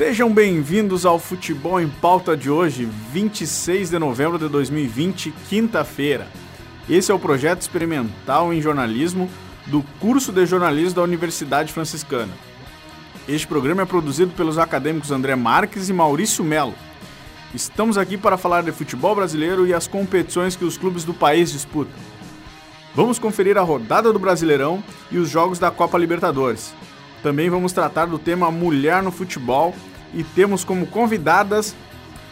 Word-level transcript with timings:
Sejam 0.00 0.32
bem-vindos 0.32 1.04
ao 1.04 1.18
Futebol 1.18 1.78
em 1.78 1.86
Pauta 1.86 2.34
de 2.34 2.48
hoje, 2.48 2.88
26 3.12 3.90
de 3.90 3.98
novembro 3.98 4.38
de 4.38 4.48
2020, 4.48 5.30
quinta-feira. 5.46 6.26
Esse 6.88 7.12
é 7.12 7.14
o 7.14 7.18
projeto 7.18 7.60
experimental 7.60 8.50
em 8.50 8.62
jornalismo 8.62 9.28
do 9.66 9.84
curso 10.00 10.32
de 10.32 10.46
jornalismo 10.46 10.94
da 10.94 11.02
Universidade 11.02 11.70
Franciscana. 11.70 12.32
Este 13.28 13.46
programa 13.46 13.82
é 13.82 13.84
produzido 13.84 14.32
pelos 14.32 14.56
acadêmicos 14.56 15.10
André 15.10 15.36
Marques 15.36 15.90
e 15.90 15.92
Maurício 15.92 16.42
Melo. 16.42 16.74
Estamos 17.54 17.98
aqui 17.98 18.16
para 18.16 18.38
falar 18.38 18.62
de 18.62 18.72
futebol 18.72 19.14
brasileiro 19.14 19.66
e 19.66 19.74
as 19.74 19.86
competições 19.86 20.56
que 20.56 20.64
os 20.64 20.78
clubes 20.78 21.04
do 21.04 21.12
país 21.12 21.52
disputam. 21.52 22.00
Vamos 22.94 23.18
conferir 23.18 23.58
a 23.58 23.62
rodada 23.62 24.10
do 24.10 24.18
Brasileirão 24.18 24.82
e 25.10 25.18
os 25.18 25.28
jogos 25.28 25.58
da 25.58 25.70
Copa 25.70 25.98
Libertadores. 25.98 26.72
Também 27.22 27.50
vamos 27.50 27.72
tratar 27.72 28.06
do 28.06 28.18
tema 28.18 28.50
Mulher 28.50 29.02
no 29.02 29.10
Futebol 29.10 29.74
e 30.14 30.24
temos 30.24 30.64
como 30.64 30.86
convidadas 30.86 31.74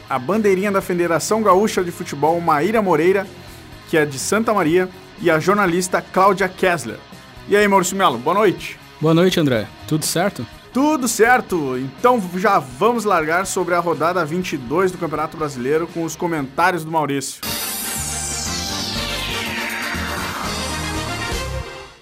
a 0.09 0.19
bandeirinha 0.19 0.73
da 0.73 0.80
Federação 0.80 1.42
Gaúcha 1.42 1.84
de 1.84 1.91
Futebol, 1.91 2.41
Maíra 2.41 2.80
Moreira, 2.80 3.27
que 3.88 3.97
é 3.97 4.06
de 4.06 4.19
Santa 4.19 4.55
Maria, 4.55 4.88
e 5.20 5.30
a 5.30 5.38
jornalista 5.38 6.01
Cláudia 6.01 6.48
Kessler. 6.48 6.98
E 7.48 7.56
aí, 7.56 7.66
Maurício 7.66 7.97
Melo, 7.97 8.19
boa 8.19 8.34
noite. 8.34 8.78
Boa 9.01 9.12
noite, 9.12 9.38
André. 9.38 9.66
Tudo 9.87 10.05
certo? 10.05 10.47
Tudo 10.73 11.09
certo! 11.09 11.77
Então 11.78 12.23
já 12.36 12.59
vamos 12.59 13.05
largar 13.05 13.47
sobre 13.47 13.75
a 13.75 13.80
rodada 13.80 14.25
22 14.25 14.92
do 14.92 14.98
Campeonato 14.98 15.36
Brasileiro 15.36 15.86
com 15.89 16.05
os 16.05 16.14
comentários 16.14 16.84
do 16.84 16.91
Maurício. 16.91 17.41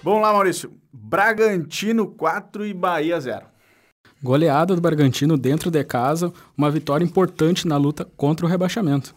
Vamos 0.03 0.21
lá, 0.21 0.31
Maurício. 0.31 0.71
Bragantino 1.09 2.05
4 2.05 2.65
e 2.65 2.73
Bahia 2.73 3.17
0. 3.17 3.45
Goleada 4.21 4.75
do 4.75 4.81
Bragantino 4.81 5.37
dentro 5.37 5.71
de 5.71 5.81
casa, 5.85 6.33
uma 6.57 6.69
vitória 6.69 7.05
importante 7.05 7.65
na 7.65 7.77
luta 7.77 8.03
contra 8.17 8.45
o 8.45 8.49
rebaixamento. 8.49 9.15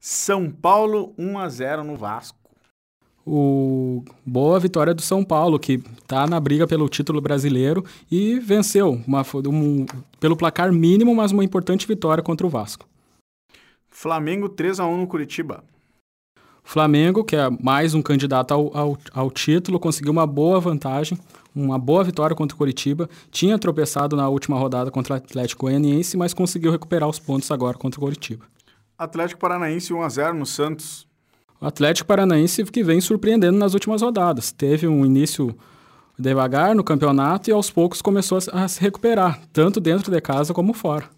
São 0.00 0.50
Paulo 0.50 1.14
1 1.16 1.38
a 1.38 1.48
0 1.48 1.84
no 1.84 1.94
Vasco. 1.94 2.36
O 3.24 4.02
boa 4.26 4.58
vitória 4.58 4.92
do 4.92 5.00
São 5.00 5.22
Paulo, 5.24 5.60
que 5.60 5.74
está 6.02 6.26
na 6.26 6.40
briga 6.40 6.66
pelo 6.66 6.88
título 6.88 7.20
brasileiro 7.20 7.84
e 8.10 8.40
venceu 8.40 9.00
uma, 9.06 9.24
um, 9.46 9.86
pelo 10.18 10.36
placar 10.36 10.72
mínimo, 10.72 11.14
mas 11.14 11.30
uma 11.30 11.44
importante 11.44 11.86
vitória 11.86 12.22
contra 12.22 12.44
o 12.44 12.50
Vasco. 12.50 12.84
Flamengo 13.90 14.48
3 14.48 14.80
a 14.80 14.86
1 14.88 14.96
no 14.96 15.06
Curitiba. 15.06 15.62
Flamengo, 16.64 17.22
que 17.22 17.36
é 17.36 17.48
mais 17.62 17.94
um 17.94 18.00
candidato 18.00 18.52
ao, 18.52 18.76
ao, 18.76 18.98
ao, 19.12 19.30
título, 19.30 19.78
conseguiu 19.78 20.10
uma 20.10 20.26
boa 20.26 20.58
vantagem, 20.58 21.16
uma 21.54 21.78
boa 21.78 22.02
vitória 22.02 22.34
contra 22.34 22.54
o 22.54 22.58
Curitiba. 22.58 23.08
Tinha 23.30 23.58
tropeçado 23.58 24.16
na 24.16 24.28
última 24.28 24.58
rodada 24.58 24.90
contra 24.90 25.14
o 25.14 25.16
Atlético 25.18 25.66
Goianiense, 25.66 26.16
mas 26.16 26.32
conseguiu 26.32 26.72
recuperar 26.72 27.08
os 27.08 27.18
pontos 27.18 27.50
agora 27.50 27.76
contra 27.76 28.00
o 28.00 28.02
Curitiba. 28.02 28.46
Atlético 28.98 29.40
Paranaense 29.40 29.92
1 29.92 30.02
a 30.02 30.08
0 30.08 30.38
no 30.38 30.46
Santos. 30.46 31.06
O 31.60 31.66
Atlético 31.66 32.08
Paranaense 32.08 32.64
que 32.64 32.82
vem 32.82 33.00
surpreendendo 33.00 33.58
nas 33.58 33.74
últimas 33.74 34.00
rodadas. 34.00 34.50
Teve 34.50 34.88
um 34.88 35.04
início 35.04 35.54
devagar 36.18 36.74
no 36.74 36.82
campeonato 36.82 37.50
e 37.50 37.52
aos 37.52 37.70
poucos 37.70 38.00
começou 38.00 38.38
a 38.52 38.68
se 38.68 38.80
recuperar, 38.80 39.40
tanto 39.52 39.80
dentro 39.80 40.10
de 40.10 40.20
casa 40.20 40.54
como 40.54 40.72
fora. 40.72 41.08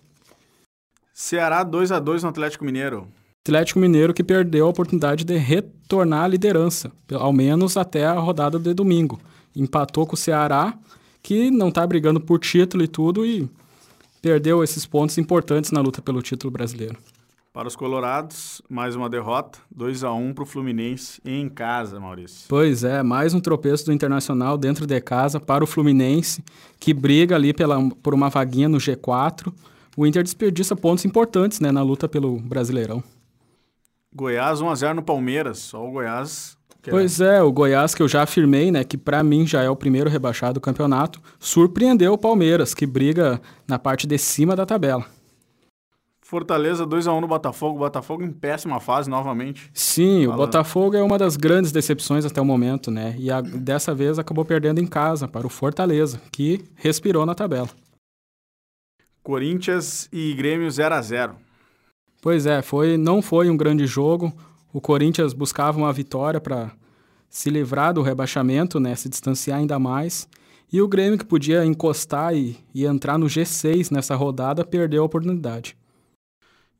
Ceará 1.12 1.62
2 1.62 1.92
a 1.92 1.98
2 1.98 2.24
no 2.24 2.28
Atlético 2.30 2.64
Mineiro. 2.64 3.08
Atlético 3.46 3.78
Mineiro 3.78 4.12
que 4.12 4.24
perdeu 4.24 4.66
a 4.66 4.70
oportunidade 4.70 5.24
de 5.24 5.36
retornar 5.36 6.24
à 6.24 6.26
liderança, 6.26 6.90
ao 7.12 7.32
menos 7.32 7.76
até 7.76 8.04
a 8.04 8.18
rodada 8.18 8.58
de 8.58 8.74
domingo. 8.74 9.20
Empatou 9.54 10.04
com 10.04 10.14
o 10.14 10.18
Ceará, 10.18 10.76
que 11.22 11.48
não 11.48 11.68
está 11.68 11.86
brigando 11.86 12.20
por 12.20 12.40
título 12.40 12.82
e 12.82 12.88
tudo, 12.88 13.24
e 13.24 13.48
perdeu 14.20 14.64
esses 14.64 14.84
pontos 14.84 15.16
importantes 15.16 15.70
na 15.70 15.80
luta 15.80 16.02
pelo 16.02 16.20
título 16.22 16.50
brasileiro. 16.50 16.96
Para 17.52 17.68
os 17.68 17.76
colorados, 17.76 18.60
mais 18.68 18.96
uma 18.96 19.08
derrota, 19.08 19.60
2 19.70 20.02
a 20.02 20.12
1 20.12 20.34
para 20.34 20.42
o 20.42 20.46
Fluminense 20.46 21.20
em 21.24 21.48
casa, 21.48 22.00
Maurício. 22.00 22.46
Pois 22.48 22.82
é, 22.82 23.00
mais 23.00 23.32
um 23.32 23.38
tropeço 23.38 23.86
do 23.86 23.92
Internacional 23.92 24.58
dentro 24.58 24.88
de 24.88 25.00
casa 25.00 25.38
para 25.38 25.62
o 25.62 25.68
Fluminense, 25.68 26.42
que 26.80 26.92
briga 26.92 27.36
ali 27.36 27.54
pela, 27.54 27.78
por 28.02 28.12
uma 28.12 28.28
vaguinha 28.28 28.68
no 28.68 28.78
G4. 28.78 29.52
O 29.96 30.04
Inter 30.04 30.24
desperdiça 30.24 30.74
pontos 30.74 31.04
importantes 31.04 31.60
né, 31.60 31.70
na 31.70 31.82
luta 31.82 32.08
pelo 32.08 32.40
Brasileirão. 32.40 33.04
Goiás 34.16 34.62
1 34.62 34.70
a 34.70 34.74
0 34.74 34.94
no 34.94 35.02
Palmeiras, 35.02 35.58
só 35.58 35.86
o 35.86 35.90
Goiás. 35.90 36.56
Pois 36.88 37.20
é, 37.20 37.42
o 37.42 37.52
Goiás 37.52 37.94
que 37.94 38.02
eu 38.02 38.08
já 38.08 38.22
afirmei, 38.22 38.70
né, 38.70 38.82
que 38.82 38.96
para 38.96 39.22
mim 39.22 39.46
já 39.46 39.62
é 39.62 39.68
o 39.68 39.76
primeiro 39.76 40.08
rebaixado 40.08 40.54
do 40.54 40.60
campeonato, 40.60 41.20
surpreendeu 41.38 42.14
o 42.14 42.18
Palmeiras, 42.18 42.72
que 42.72 42.86
briga 42.86 43.38
na 43.68 43.78
parte 43.78 44.06
de 44.06 44.16
cima 44.16 44.56
da 44.56 44.64
tabela. 44.64 45.04
Fortaleza 46.22 46.86
2x1 46.86 47.20
no 47.20 47.28
Botafogo. 47.28 47.78
Botafogo 47.78 48.24
em 48.24 48.32
péssima 48.32 48.80
fase 48.80 49.08
novamente. 49.08 49.70
Sim, 49.74 50.26
o 50.26 50.32
Botafogo 50.32 50.96
é 50.96 51.02
uma 51.02 51.18
das 51.18 51.36
grandes 51.36 51.70
decepções 51.70 52.24
até 52.24 52.40
o 52.40 52.44
momento, 52.44 52.90
né? 52.90 53.14
E 53.18 53.30
a, 53.30 53.40
dessa 53.40 53.94
vez 53.94 54.18
acabou 54.18 54.44
perdendo 54.44 54.80
em 54.80 54.86
casa 54.86 55.28
para 55.28 55.46
o 55.46 55.50
Fortaleza, 55.50 56.20
que 56.32 56.64
respirou 56.74 57.26
na 57.26 57.34
tabela. 57.34 57.68
Corinthians 59.22 60.08
e 60.12 60.34
Grêmio 60.34 60.70
0 60.70 60.94
a 60.94 61.02
0 61.02 61.45
Pois 62.26 62.44
é, 62.44 62.60
foi, 62.60 62.96
não 62.96 63.22
foi 63.22 63.48
um 63.48 63.56
grande 63.56 63.86
jogo. 63.86 64.32
O 64.72 64.80
Corinthians 64.80 65.32
buscava 65.32 65.78
uma 65.78 65.92
vitória 65.92 66.40
para 66.40 66.72
se 67.30 67.48
livrar 67.48 67.94
do 67.94 68.02
rebaixamento, 68.02 68.80
né? 68.80 68.96
Se 68.96 69.08
distanciar 69.08 69.60
ainda 69.60 69.78
mais. 69.78 70.28
E 70.72 70.82
o 70.82 70.88
Grêmio, 70.88 71.20
que 71.20 71.24
podia 71.24 71.64
encostar 71.64 72.34
e, 72.34 72.58
e 72.74 72.84
entrar 72.84 73.16
no 73.16 73.26
G6 73.26 73.92
nessa 73.92 74.16
rodada, 74.16 74.64
perdeu 74.64 75.04
a 75.04 75.06
oportunidade. 75.06 75.76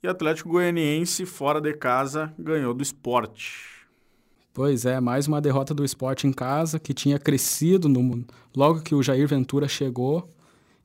E 0.03 0.09
Atlético 0.09 0.49
Goianiense, 0.49 1.25
fora 1.25 1.61
de 1.61 1.75
casa, 1.75 2.35
ganhou 2.37 2.75
do 2.75 2.83
esporte. 2.83 3.87
Pois 4.53 4.85
é, 4.85 4.99
mais 4.99 5.29
uma 5.29 5.41
derrota 5.41 5.73
do 5.73 5.85
esporte 5.85 6.27
em 6.27 6.33
casa, 6.33 6.81
que 6.81 6.93
tinha 6.93 7.21
crescido 7.21 7.89
no, 7.89 8.25
logo 8.53 8.81
que 8.83 8.97
o 8.97 9.03
Jair 9.03 9.29
Ventura 9.29 9.69
chegou, 9.69 10.29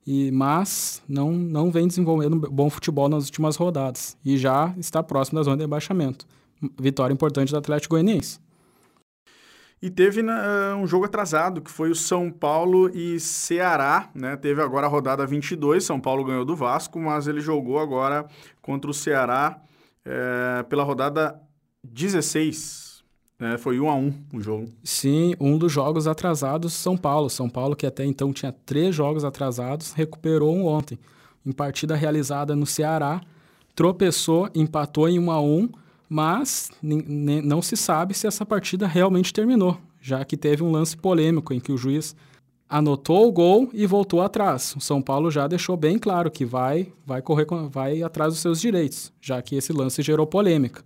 e 0.05 0.31
mas 0.31 1.01
não, 1.07 1.31
não 1.31 1.71
vem 1.71 1.87
desenvolvendo 1.87 2.35
bom 2.35 2.69
futebol 2.69 3.07
nas 3.07 3.25
últimas 3.25 3.55
rodadas 3.55 4.17
e 4.25 4.37
já 4.37 4.73
está 4.77 5.03
próximo 5.03 5.39
da 5.39 5.43
zona 5.43 5.57
de 5.57 5.63
rebaixamento. 5.63 6.25
Vitória 6.79 7.13
importante 7.13 7.51
do 7.51 7.57
Atlético 7.57 7.95
Goianiense. 7.95 8.39
E 9.81 9.89
teve 9.89 10.21
uh, 10.21 10.75
um 10.77 10.85
jogo 10.85 11.05
atrasado, 11.05 11.59
que 11.59 11.71
foi 11.71 11.89
o 11.89 11.95
São 11.95 12.29
Paulo 12.29 12.87
e 12.95 13.19
Ceará, 13.19 14.11
né? 14.13 14.37
Teve 14.37 14.61
agora 14.61 14.85
a 14.85 14.89
rodada 14.89 15.25
22, 15.25 15.83
São 15.83 15.99
Paulo 15.99 16.23
ganhou 16.23 16.45
do 16.45 16.55
Vasco, 16.55 16.99
mas 16.99 17.27
ele 17.27 17.41
jogou 17.41 17.79
agora 17.79 18.27
contra 18.61 18.91
o 18.91 18.93
Ceará 18.93 19.59
é, 20.05 20.63
pela 20.69 20.83
rodada 20.83 21.41
16. 21.83 22.90
Né? 23.41 23.57
Foi 23.57 23.79
1 23.79 23.89
a 23.89 23.95
1 23.95 24.13
o 24.35 24.39
jogo. 24.39 24.69
Sim, 24.83 25.33
um 25.39 25.57
dos 25.57 25.71
jogos 25.71 26.07
atrasados 26.07 26.73
São 26.73 26.95
Paulo. 26.95 27.27
São 27.27 27.49
Paulo, 27.49 27.75
que 27.75 27.87
até 27.87 28.05
então 28.05 28.31
tinha 28.31 28.51
três 28.51 28.93
jogos 28.93 29.25
atrasados, 29.25 29.93
recuperou 29.93 30.55
um 30.55 30.67
ontem. 30.67 30.99
Em 31.43 31.51
partida 31.51 31.95
realizada 31.95 32.55
no 32.55 32.67
Ceará, 32.67 33.19
tropeçou, 33.75 34.47
empatou 34.53 35.09
em 35.09 35.17
1 35.17 35.31
a 35.31 35.41
1 35.41 35.69
mas 36.13 36.69
não 36.83 37.61
se 37.61 37.77
sabe 37.77 38.13
se 38.13 38.27
essa 38.27 38.45
partida 38.45 38.85
realmente 38.85 39.31
terminou, 39.31 39.77
já 40.01 40.25
que 40.25 40.35
teve 40.35 40.61
um 40.61 40.69
lance 40.69 40.97
polêmico 40.97 41.53
em 41.53 41.59
que 41.59 41.71
o 41.71 41.77
juiz 41.77 42.13
anotou 42.67 43.29
o 43.29 43.31
gol 43.31 43.69
e 43.71 43.87
voltou 43.87 44.21
atrás. 44.21 44.75
O 44.75 44.81
São 44.81 45.01
Paulo 45.01 45.31
já 45.31 45.47
deixou 45.47 45.77
bem 45.77 45.97
claro 45.97 46.29
que 46.29 46.43
vai, 46.43 46.91
vai 47.05 47.21
correr, 47.21 47.47
vai 47.69 48.03
atrás 48.03 48.33
dos 48.33 48.41
seus 48.41 48.59
direitos, 48.59 49.13
já 49.21 49.41
que 49.41 49.55
esse 49.55 49.71
lance 49.71 50.01
gerou 50.01 50.27
polêmica. 50.27 50.83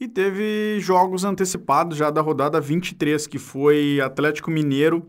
E 0.00 0.08
teve 0.08 0.80
jogos 0.80 1.24
antecipados 1.24 1.98
já 1.98 2.10
da 2.10 2.22
rodada 2.22 2.58
23, 2.58 3.26
que 3.26 3.38
foi 3.38 4.00
Atlético 4.00 4.50
Mineiro 4.50 5.06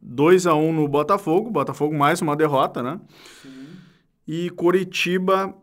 2 0.00 0.46
a 0.46 0.54
1 0.54 0.72
no 0.72 0.88
Botafogo, 0.88 1.50
Botafogo 1.50 1.94
mais 1.94 2.22
uma 2.22 2.34
derrota, 2.34 2.82
né? 2.82 2.98
Sim. 3.42 3.66
E 4.26 4.48
Coritiba 4.50 5.54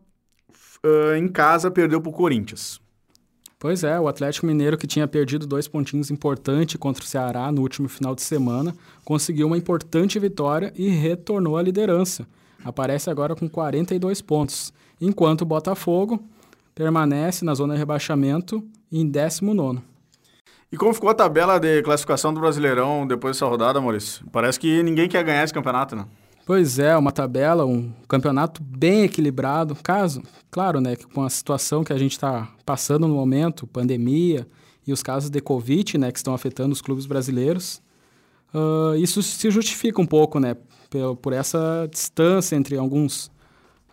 uh, 0.86 1.16
em 1.18 1.28
casa 1.28 1.72
perdeu 1.72 2.00
para 2.00 2.10
o 2.12 2.14
Corinthians. 2.14 2.80
Pois 3.58 3.84
é, 3.84 4.00
o 4.00 4.08
Atlético 4.08 4.48
Mineiro, 4.48 4.78
que 4.78 4.88
tinha 4.88 5.08
perdido 5.08 5.46
dois 5.46 5.68
pontinhos 5.68 6.10
importantes 6.10 6.76
contra 6.78 7.04
o 7.04 7.08
Ceará 7.08 7.52
no 7.52 7.62
último 7.62 7.88
final 7.88 8.16
de 8.16 8.22
semana, 8.22 8.76
conseguiu 9.06 9.48
uma 9.48 9.58
importante 9.58 10.18
vitória 10.18 10.74
e 10.76 10.90
retornou 10.90 11.58
à 11.58 11.62
liderança. 11.62 12.28
Aparece 12.64 13.10
agora 13.10 13.36
com 13.36 13.48
42 13.48 14.22
pontos, 14.22 14.74
enquanto 15.00 15.42
o 15.42 15.46
Botafogo 15.46 16.24
permanece 16.74 17.44
na 17.46 17.54
zona 17.54 17.74
de 17.74 17.80
rebaixamento 17.80 18.64
em 18.92 19.08
19. 19.08 19.80
E 20.72 20.78
como 20.78 20.94
ficou 20.94 21.10
a 21.10 21.14
tabela 21.14 21.60
de 21.60 21.82
classificação 21.84 22.34
do 22.34 22.40
Brasileirão 22.40 23.06
depois 23.06 23.36
dessa 23.36 23.46
rodada, 23.46 23.82
Maurício? 23.82 24.26
Parece 24.32 24.60
que 24.60 24.82
ninguém 24.82 25.10
quer 25.10 25.24
ganhar 25.24 25.44
esse 25.44 25.54
campeonato, 25.54 25.96
né? 25.96 26.06
Pois 26.46 26.80
é, 26.80 26.96
uma 26.98 27.12
tabela, 27.12 27.66
um 27.66 27.92
campeonato 28.08 28.64
bem 28.64 29.04
equilibrado. 29.04 29.76
Caso, 29.84 30.24
claro, 30.50 30.82
né, 30.82 30.96
com 31.14 31.24
a 31.24 31.30
situação 31.30 31.84
que 31.84 31.94
a 31.94 31.98
gente 31.98 32.14
está 32.14 32.48
passando 32.66 33.08
no 33.08 33.16
momento, 33.16 33.68
pandemia 33.68 34.48
e 34.86 34.92
os 34.92 35.04
casos 35.04 35.30
de 35.30 35.40
Covid, 35.40 35.98
né, 35.98 36.12
que 36.12 36.18
estão 36.18 36.34
afetando 36.34 36.74
os 36.74 36.82
clubes 36.82 37.06
brasileiros, 37.06 37.82
uh, 38.54 38.96
isso 38.96 39.22
se 39.22 39.52
justifica 39.52 40.02
um 40.02 40.06
pouco, 40.06 40.40
né, 40.40 40.56
por, 40.90 41.16
por 41.18 41.34
essa 41.34 41.88
distância 41.92 42.56
entre 42.56 42.76
alguns, 42.78 43.30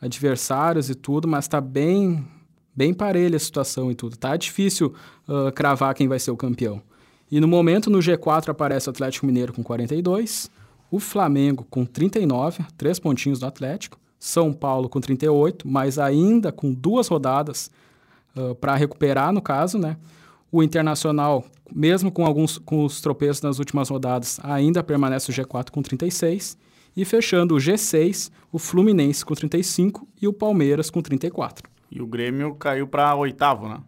adversários 0.00 0.88
e 0.88 0.94
tudo, 0.94 1.26
mas 1.28 1.44
está 1.44 1.60
bem, 1.60 2.25
bem 2.78 2.94
parelha 2.94 3.34
a 3.34 3.40
situação 3.40 3.90
e 3.90 3.94
tudo. 3.96 4.16
Tá 4.16 4.36
difícil 4.36 4.94
uh, 5.26 5.50
cravar 5.50 5.92
quem 5.96 6.06
vai 6.06 6.20
ser 6.20 6.30
o 6.30 6.36
campeão. 6.36 6.80
E 7.28 7.40
no 7.40 7.48
momento, 7.48 7.90
no 7.90 7.98
G4 7.98 8.50
aparece 8.50 8.88
o 8.88 8.90
Atlético 8.90 9.26
Mineiro 9.26 9.52
com 9.52 9.64
42, 9.64 10.48
o 10.88 11.00
Flamengo 11.00 11.66
com 11.69 11.84
39, 11.84 12.64
três 12.76 13.00
pontinhos 13.00 13.40
do 13.40 13.46
Atlético, 13.46 13.98
São 14.19 14.52
Paulo 14.52 14.88
com 14.88 15.00
38, 15.00 15.66
mas 15.66 15.98
ainda 15.98 16.52
com 16.52 16.72
duas 16.72 17.08
rodadas 17.08 17.69
uh, 18.36 18.54
para 18.54 18.76
recuperar, 18.76 19.32
no 19.32 19.42
caso, 19.42 19.76
né? 19.76 19.96
O 20.50 20.62
Internacional, 20.62 21.44
mesmo 21.75 22.12
com 22.12 22.25
alguns 22.25 22.58
com 22.58 22.84
os 22.84 23.00
tropeços 23.00 23.42
nas 23.42 23.58
últimas 23.58 23.88
rodadas, 23.88 24.38
ainda 24.42 24.84
permanece 24.84 25.32
o 25.32 25.34
G4 25.34 25.70
com 25.70 25.82
36. 25.82 26.56
E 26.96 27.04
fechando 27.04 27.54
o 27.54 27.58
G6, 27.58 28.30
o 28.52 28.58
Fluminense 28.58 29.25
com 29.25 29.34
35 29.34 30.08
e 30.22 30.26
o 30.26 30.32
Palmeiras 30.32 30.90
com 30.90 31.02
34. 31.02 31.67
E 31.90 32.02
o 32.02 32.06
Grêmio 32.06 32.55
caiu 32.55 32.87
para 32.87 33.14
oitavo, 33.14 33.69
né? 33.69 33.79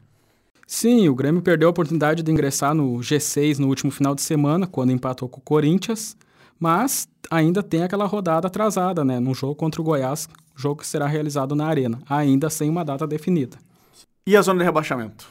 Sim, 0.67 1.09
o 1.09 1.15
Grêmio 1.15 1.43
perdeu 1.43 1.69
a 1.69 1.71
oportunidade 1.71 2.23
de 2.23 2.31
ingressar 2.31 2.75
no 2.75 2.99
G6 2.99 3.59
no 3.59 3.67
último 3.67 3.91
final 3.91 4.15
de 4.15 4.23
semana, 4.23 4.67
quando 4.67 4.93
empatou 4.93 5.29
com 5.29 5.41
o 5.41 5.43
Corinthians, 5.43 6.17
mas 6.59 7.09
ainda 7.31 7.63
tem 7.63 7.83
aquela 7.83 8.07
rodada 8.07 8.47
atrasada, 8.47 9.05
né? 9.05 9.19
No 9.19 9.35
jogo 9.35 9.55
contra 9.55 9.81
o 9.81 9.85
Goiás, 9.85 10.29
jogo 10.55 10.81
que 10.81 10.87
será 10.87 11.07
realizado 11.07 11.57
na 11.57 11.67
Arena, 11.67 11.99
ainda 12.09 12.49
sem 12.49 12.71
uma 12.71 12.85
data 12.85 13.07
definida. 13.07 13.57
E 14.27 14.37
a 14.37 14.43
zona 14.43 14.61
de 14.61 14.65
rebaixamento? 14.65 15.27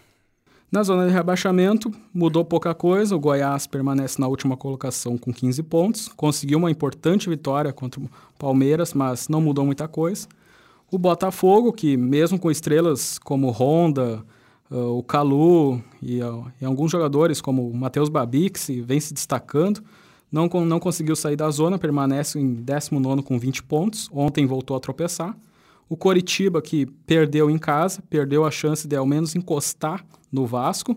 Na 0.71 0.83
zona 0.83 1.07
de 1.07 1.13
rebaixamento, 1.13 1.91
mudou 2.13 2.45
pouca 2.45 2.75
coisa. 2.75 3.15
O 3.15 3.19
Goiás 3.19 3.65
permanece 3.65 4.19
na 4.21 4.27
última 4.27 4.55
colocação 4.55 5.17
com 5.17 5.33
15 5.33 5.63
pontos. 5.63 6.09
Conseguiu 6.09 6.59
uma 6.59 6.69
importante 6.69 7.27
vitória 7.27 7.73
contra 7.73 7.99
o 7.99 8.09
Palmeiras, 8.37 8.93
mas 8.93 9.27
não 9.27 9.41
mudou 9.41 9.65
muita 9.65 9.87
coisa. 9.87 10.27
O 10.91 10.97
Botafogo, 10.97 11.71
que 11.71 11.95
mesmo 11.95 12.39
com 12.39 12.49
estrelas 12.49 13.19
como 13.19 13.51
Honda, 13.51 14.23
uh, 14.71 14.97
o 14.97 15.03
Calu 15.03 15.81
e, 16.01 16.21
uh, 16.21 16.45
e, 16.59 16.65
alguns 16.65 16.91
jogadores 16.91 17.39
como 17.39 17.69
o 17.69 17.75
Matheus 17.75 18.09
Babix 18.09 18.69
vem 18.83 18.99
se 18.99 19.13
destacando. 19.13 19.83
Não, 20.31 20.47
não 20.47 20.79
conseguiu 20.79 21.15
sair 21.15 21.35
da 21.35 21.49
zona, 21.49 21.77
permanece 21.77 22.39
em 22.39 22.53
19 22.53 23.23
com 23.23 23.37
20 23.37 23.63
pontos. 23.63 24.09
Ontem 24.11 24.45
voltou 24.45 24.75
a 24.75 24.79
tropeçar. 24.79 25.37
O 25.87 25.97
Coritiba, 25.97 26.61
que 26.61 26.85
perdeu 26.85 27.49
em 27.49 27.57
casa, 27.57 28.01
perdeu 28.09 28.45
a 28.45 28.51
chance 28.51 28.87
de 28.87 28.95
ao 28.95 29.05
menos 29.05 29.35
encostar 29.35 30.05
no 30.31 30.45
Vasco. 30.45 30.95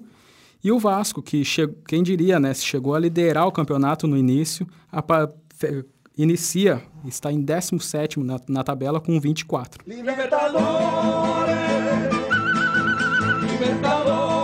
E 0.63 0.71
o 0.71 0.79
Vasco, 0.79 1.23
que 1.23 1.43
quem 1.87 2.03
diria, 2.03 2.39
né, 2.39 2.55
chegou 2.55 2.95
a 2.95 2.99
liderar 2.99 3.47
o 3.47 3.53
campeonato 3.53 4.07
no 4.07 4.17
início, 4.17 4.67
a, 4.93 5.03
inicia, 6.17 6.83
está 7.05 7.33
em 7.33 7.41
17 7.41 8.21
na, 8.21 8.41
na 8.49 8.65
tabela 8.65 9.01
com 9.01 9.19
24. 9.19 9.83
Libertadores, 9.87 10.63
Libertadores. 13.43 14.43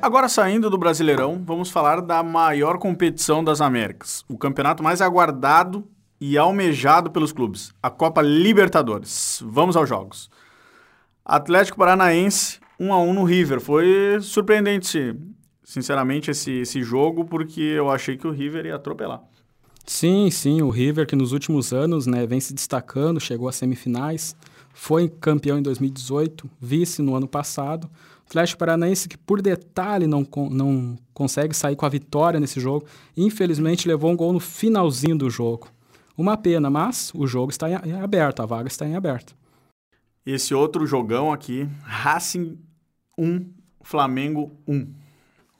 Agora, 0.00 0.26
saindo 0.26 0.70
do 0.70 0.78
Brasileirão, 0.78 1.42
vamos 1.44 1.70
falar 1.70 2.00
da 2.00 2.22
maior 2.22 2.78
competição 2.78 3.44
das 3.44 3.60
Américas, 3.60 4.24
o 4.26 4.38
campeonato 4.38 4.82
mais 4.82 5.02
aguardado 5.02 5.86
e 6.20 6.36
almejado 6.36 7.10
pelos 7.10 7.32
clubes, 7.32 7.72
a 7.82 7.90
Copa 7.90 8.20
Libertadores. 8.22 9.42
Vamos 9.44 9.76
aos 9.76 9.88
jogos. 9.88 10.30
Atlético 11.24 11.78
Paranaense 11.78 12.58
1 12.80 12.92
a 12.92 12.98
1 13.00 13.12
no 13.12 13.24
River. 13.24 13.60
Foi 13.60 14.18
surpreendente, 14.20 15.14
sinceramente, 15.62 16.30
esse, 16.30 16.50
esse 16.60 16.82
jogo, 16.82 17.24
porque 17.24 17.60
eu 17.60 17.90
achei 17.90 18.16
que 18.16 18.26
o 18.26 18.30
River 18.30 18.66
ia 18.66 18.76
atropelar. 18.76 19.22
Sim, 19.84 20.30
sim, 20.30 20.60
o 20.60 20.68
River 20.68 21.06
que 21.06 21.16
nos 21.16 21.32
últimos 21.32 21.72
anos 21.72 22.06
né, 22.06 22.26
vem 22.26 22.40
se 22.40 22.52
destacando, 22.52 23.18
chegou 23.18 23.48
às 23.48 23.56
semifinais, 23.56 24.36
foi 24.74 25.08
campeão 25.08 25.58
em 25.58 25.62
2018, 25.62 26.48
vice 26.60 27.00
no 27.00 27.14
ano 27.14 27.26
passado. 27.26 27.90
Atlético 28.26 28.58
Paranaense 28.58 29.08
que 29.08 29.16
por 29.16 29.40
detalhe 29.40 30.06
não, 30.06 30.26
não 30.50 30.98
consegue 31.14 31.56
sair 31.56 31.74
com 31.74 31.86
a 31.86 31.88
vitória 31.88 32.38
nesse 32.38 32.60
jogo. 32.60 32.84
Infelizmente 33.16 33.88
levou 33.88 34.10
um 34.10 34.16
gol 34.16 34.32
no 34.34 34.40
finalzinho 34.40 35.16
do 35.16 35.30
jogo. 35.30 35.68
Uma 36.18 36.36
pena, 36.36 36.68
mas 36.68 37.12
o 37.14 37.28
jogo 37.28 37.52
está 37.52 37.70
em 37.70 37.92
aberto, 37.92 38.42
a 38.42 38.46
vaga 38.46 38.66
está 38.66 38.84
em 38.84 38.96
aberto. 38.96 39.36
Esse 40.26 40.52
outro 40.52 40.84
jogão 40.84 41.32
aqui, 41.32 41.68
Racing 41.84 42.58
1, 43.16 43.46
Flamengo 43.82 44.50
1. 44.66 44.86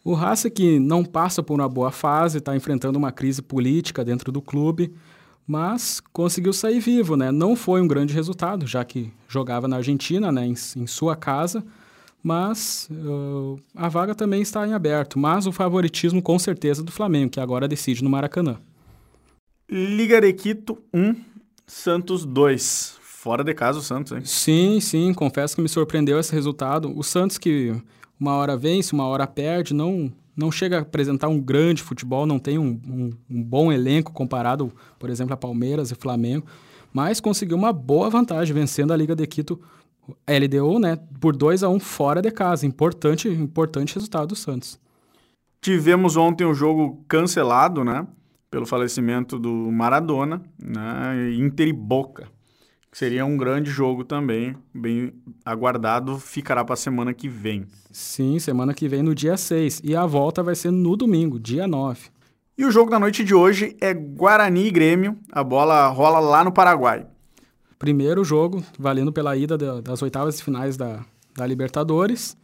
O 0.04 0.14
Racing 0.14 0.50
que 0.50 0.80
não 0.80 1.04
passa 1.04 1.44
por 1.44 1.54
uma 1.54 1.68
boa 1.68 1.92
fase, 1.92 2.38
está 2.38 2.56
enfrentando 2.56 2.98
uma 2.98 3.12
crise 3.12 3.40
política 3.40 4.04
dentro 4.04 4.32
do 4.32 4.42
clube, 4.42 4.92
mas 5.46 6.00
conseguiu 6.12 6.52
sair 6.52 6.80
vivo, 6.80 7.16
né? 7.16 7.30
Não 7.30 7.54
foi 7.54 7.80
um 7.80 7.86
grande 7.86 8.12
resultado, 8.12 8.66
já 8.66 8.84
que 8.84 9.12
jogava 9.28 9.68
na 9.68 9.76
Argentina, 9.76 10.32
né, 10.32 10.44
em, 10.44 10.54
em 10.76 10.86
sua 10.88 11.14
casa, 11.14 11.64
mas 12.20 12.88
uh, 12.90 13.60
a 13.76 13.88
vaga 13.88 14.12
também 14.12 14.42
está 14.42 14.66
em 14.66 14.72
aberto. 14.72 15.20
Mas 15.20 15.46
o 15.46 15.52
favoritismo, 15.52 16.20
com 16.20 16.36
certeza, 16.36 16.82
do 16.82 16.90
Flamengo, 16.90 17.30
que 17.30 17.40
agora 17.40 17.68
decide 17.68 18.02
no 18.02 18.10
Maracanã. 18.10 18.58
Liga 19.70 20.18
de 20.18 20.32
Quito 20.32 20.78
1, 20.94 21.14
Santos 21.66 22.24
2. 22.24 22.96
Fora 23.02 23.44
de 23.44 23.52
casa 23.52 23.80
o 23.80 23.82
Santos, 23.82 24.12
hein? 24.12 24.24
Sim, 24.24 24.80
sim. 24.80 25.12
Confesso 25.12 25.54
que 25.54 25.60
me 25.60 25.68
surpreendeu 25.68 26.18
esse 26.18 26.32
resultado. 26.32 26.90
O 26.96 27.02
Santos 27.02 27.36
que 27.36 27.74
uma 28.18 28.32
hora 28.36 28.56
vence, 28.56 28.94
uma 28.94 29.06
hora 29.06 29.26
perde, 29.26 29.74
não, 29.74 30.10
não 30.34 30.50
chega 30.50 30.78
a 30.78 30.80
apresentar 30.80 31.28
um 31.28 31.38
grande 31.38 31.82
futebol, 31.82 32.24
não 32.24 32.38
tem 32.38 32.56
um, 32.56 32.80
um, 32.88 33.10
um 33.28 33.42
bom 33.42 33.70
elenco 33.70 34.10
comparado, 34.10 34.72
por 34.98 35.10
exemplo, 35.10 35.34
a 35.34 35.36
Palmeiras 35.36 35.90
e 35.90 35.94
Flamengo, 35.94 36.46
mas 36.90 37.20
conseguiu 37.20 37.58
uma 37.58 37.70
boa 37.70 38.08
vantagem 38.08 38.54
vencendo 38.54 38.94
a 38.94 38.96
Liga 38.96 39.14
de 39.14 39.26
Quito 39.26 39.60
LDU, 40.26 40.78
né, 40.78 40.98
por 41.20 41.36
2 41.36 41.62
a 41.62 41.68
1 41.68 41.74
um 41.74 41.78
fora 41.78 42.22
de 42.22 42.30
casa. 42.30 42.64
Importante, 42.64 43.28
importante 43.28 43.96
resultado 43.96 44.28
do 44.28 44.36
Santos. 44.36 44.80
Tivemos 45.60 46.16
ontem 46.16 46.44
o 46.44 46.52
um 46.52 46.54
jogo 46.54 47.04
cancelado, 47.06 47.84
né, 47.84 48.06
pelo 48.50 48.66
falecimento 48.66 49.38
do 49.38 49.52
Maradona, 49.70 50.42
né, 50.62 51.32
Inter 51.32 51.68
e 51.68 51.72
Boca. 51.72 52.28
Seria 52.90 53.24
um 53.24 53.36
grande 53.36 53.70
jogo 53.70 54.02
também, 54.04 54.56
bem 54.74 55.12
aguardado, 55.44 56.18
ficará 56.18 56.64
para 56.64 56.74
a 56.74 56.76
semana 56.76 57.12
que 57.12 57.28
vem. 57.28 57.66
Sim, 57.92 58.38
semana 58.38 58.72
que 58.72 58.88
vem 58.88 59.02
no 59.02 59.14
dia 59.14 59.36
6. 59.36 59.82
E 59.84 59.94
a 59.94 60.06
volta 60.06 60.42
vai 60.42 60.54
ser 60.54 60.70
no 60.70 60.96
domingo, 60.96 61.38
dia 61.38 61.68
9. 61.68 62.08
E 62.56 62.64
o 62.64 62.70
jogo 62.70 62.90
da 62.90 62.98
noite 62.98 63.22
de 63.22 63.34
hoje 63.34 63.76
é 63.80 63.92
Guarani 63.92 64.66
e 64.66 64.70
Grêmio. 64.70 65.18
A 65.30 65.44
bola 65.44 65.86
rola 65.88 66.18
lá 66.18 66.42
no 66.42 66.50
Paraguai 66.50 67.06
primeiro 67.78 68.24
jogo, 68.24 68.62
valendo 68.78 69.12
pela 69.12 69.36
ida 69.36 69.56
das 69.80 70.02
oitavas 70.02 70.36
de 70.36 70.42
finais 70.42 70.76
da, 70.76 71.04
da 71.34 71.46
Libertadores. 71.46 72.36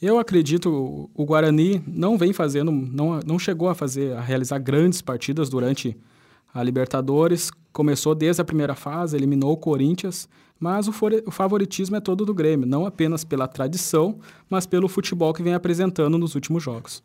Eu 0.00 0.18
acredito 0.18 1.10
o 1.14 1.24
Guarani 1.26 1.82
não 1.86 2.16
vem 2.16 2.32
fazendo, 2.32 2.72
não, 2.72 3.20
não 3.26 3.38
chegou 3.38 3.68
a 3.68 3.74
fazer, 3.74 4.16
a 4.16 4.20
realizar 4.20 4.58
grandes 4.58 5.02
partidas 5.02 5.50
durante 5.50 5.96
a 6.54 6.62
Libertadores. 6.62 7.50
Começou 7.72 8.14
desde 8.14 8.40
a 8.40 8.44
primeira 8.44 8.74
fase, 8.74 9.16
eliminou 9.16 9.52
o 9.52 9.56
Corinthians, 9.58 10.26
mas 10.58 10.88
o, 10.88 10.92
o 11.26 11.30
favoritismo 11.30 11.96
é 11.96 12.00
todo 12.00 12.24
do 12.24 12.32
Grêmio, 12.32 12.66
não 12.66 12.86
apenas 12.86 13.24
pela 13.24 13.46
tradição, 13.46 14.18
mas 14.48 14.66
pelo 14.66 14.88
futebol 14.88 15.34
que 15.34 15.42
vem 15.42 15.52
apresentando 15.52 16.16
nos 16.16 16.34
últimos 16.34 16.62
jogos. 16.62 17.02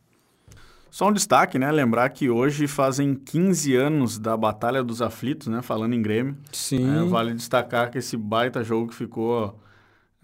Só 0.89 1.09
um 1.09 1.11
destaque, 1.13 1.59
né? 1.59 1.69
Lembrar 1.73 2.07
que 2.07 2.29
hoje 2.29 2.67
fazem 2.67 3.13
15 3.13 3.75
anos 3.75 4.17
da 4.17 4.37
Batalha 4.37 4.81
dos 4.81 5.01
Aflitos, 5.01 5.47
né? 5.47 5.61
Falando 5.61 5.93
em 5.93 6.01
Grêmio. 6.01 6.37
Sim. 6.53 6.89
É, 6.89 7.03
vale 7.03 7.33
destacar 7.33 7.91
que 7.91 7.97
esse 7.97 8.15
baita 8.15 8.63
jogo 8.63 8.87
que 8.87 8.95
ficou 8.95 9.59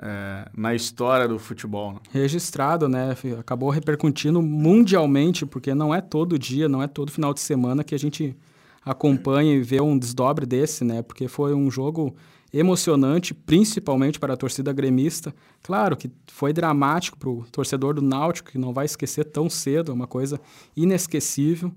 é, 0.01 0.49
na 0.57 0.73
história 0.73 1.27
do 1.27 1.37
futebol. 1.37 1.93
Né? 1.93 1.99
Registrado, 2.11 2.89
né? 2.89 3.15
Acabou 3.39 3.69
repercutindo 3.69 4.41
mundialmente, 4.41 5.45
porque 5.45 5.75
não 5.75 5.93
é 5.93 6.01
todo 6.01 6.39
dia, 6.39 6.67
não 6.67 6.81
é 6.81 6.87
todo 6.87 7.11
final 7.11 7.33
de 7.33 7.39
semana 7.39 7.83
que 7.83 7.93
a 7.93 7.99
gente 7.99 8.35
acompanha 8.83 9.53
e 9.53 9.61
vê 9.61 9.79
um 9.79 9.97
desdobre 9.97 10.45
desse, 10.45 10.83
né? 10.83 11.03
Porque 11.03 11.27
foi 11.27 11.53
um 11.53 11.69
jogo 11.69 12.15
emocionante, 12.53 13.33
principalmente 13.33 14.19
para 14.19 14.33
a 14.33 14.37
torcida 14.37 14.73
gremista. 14.73 15.33
Claro 15.61 15.95
que 15.95 16.11
foi 16.27 16.51
dramático 16.51 17.17
para 17.17 17.29
o 17.29 17.45
torcedor 17.51 17.93
do 17.93 18.01
Náutico, 18.01 18.51
que 18.51 18.57
não 18.57 18.73
vai 18.73 18.85
esquecer 18.85 19.25
tão 19.25 19.49
cedo, 19.49 19.91
é 19.91 19.93
uma 19.93 20.07
coisa 20.07 20.39
inesquecível. 20.75 21.71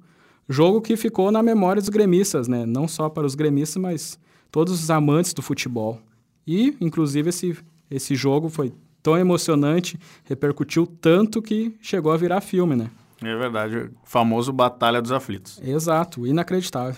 Jogo 0.48 0.80
que 0.80 0.96
ficou 0.96 1.30
na 1.30 1.42
memória 1.42 1.80
dos 1.80 1.88
gremistas, 1.88 2.48
né? 2.48 2.66
Não 2.66 2.88
só 2.88 3.08
para 3.08 3.26
os 3.26 3.34
gremistas, 3.34 3.80
mas 3.80 4.18
todos 4.50 4.82
os 4.82 4.90
amantes 4.90 5.32
do 5.32 5.42
futebol. 5.42 6.00
E, 6.46 6.76
inclusive, 6.80 7.30
esse, 7.30 7.56
esse 7.94 8.14
jogo 8.16 8.48
foi 8.48 8.72
tão 9.02 9.16
emocionante, 9.16 9.98
repercutiu 10.24 10.86
tanto 10.86 11.40
que 11.40 11.76
chegou 11.80 12.10
a 12.10 12.16
virar 12.16 12.40
filme, 12.40 12.74
né? 12.74 12.90
É 13.22 13.36
verdade, 13.36 13.76
o 13.76 13.90
famoso 14.04 14.52
Batalha 14.52 15.00
dos 15.00 15.12
Aflitos. 15.12 15.60
Exato, 15.62 16.26
inacreditável. 16.26 16.96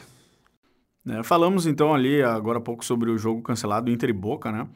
É, 1.08 1.22
falamos 1.22 1.66
então 1.66 1.94
ali 1.94 2.22
agora 2.22 2.58
há 2.58 2.60
pouco 2.60 2.84
sobre 2.84 3.10
o 3.10 3.18
jogo 3.18 3.42
cancelado 3.42 3.90
Inter 3.90 4.10
e 4.10 4.12
Boca, 4.12 4.50
né? 4.50 4.66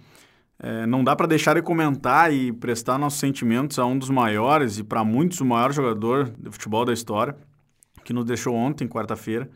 É, 0.63 0.87
não 0.87 1.03
dá 1.03 1.17
para 1.17 1.27
deixar 1.27 1.55
de 1.55 1.63
comentar 1.63 2.33
e 2.33 2.53
prestar 2.53 2.99
nossos 2.99 3.19
sentimentos 3.19 3.79
a 3.79 3.87
um 3.87 3.99
dos 3.99 4.11
maiores 4.11 4.79
e 4.79 4.85
para 4.85 5.03
muitos 5.03 5.41
o 5.41 5.45
maior 5.45 5.73
jogador 5.73 6.31
de 6.39 6.51
futebol 6.51 6.85
da 6.85 6.93
história, 6.93 7.35
que 8.05 8.13
nos 8.13 8.27
deixou 8.27 8.55
ontem, 8.55 8.87
quarta-feira, 8.87 9.49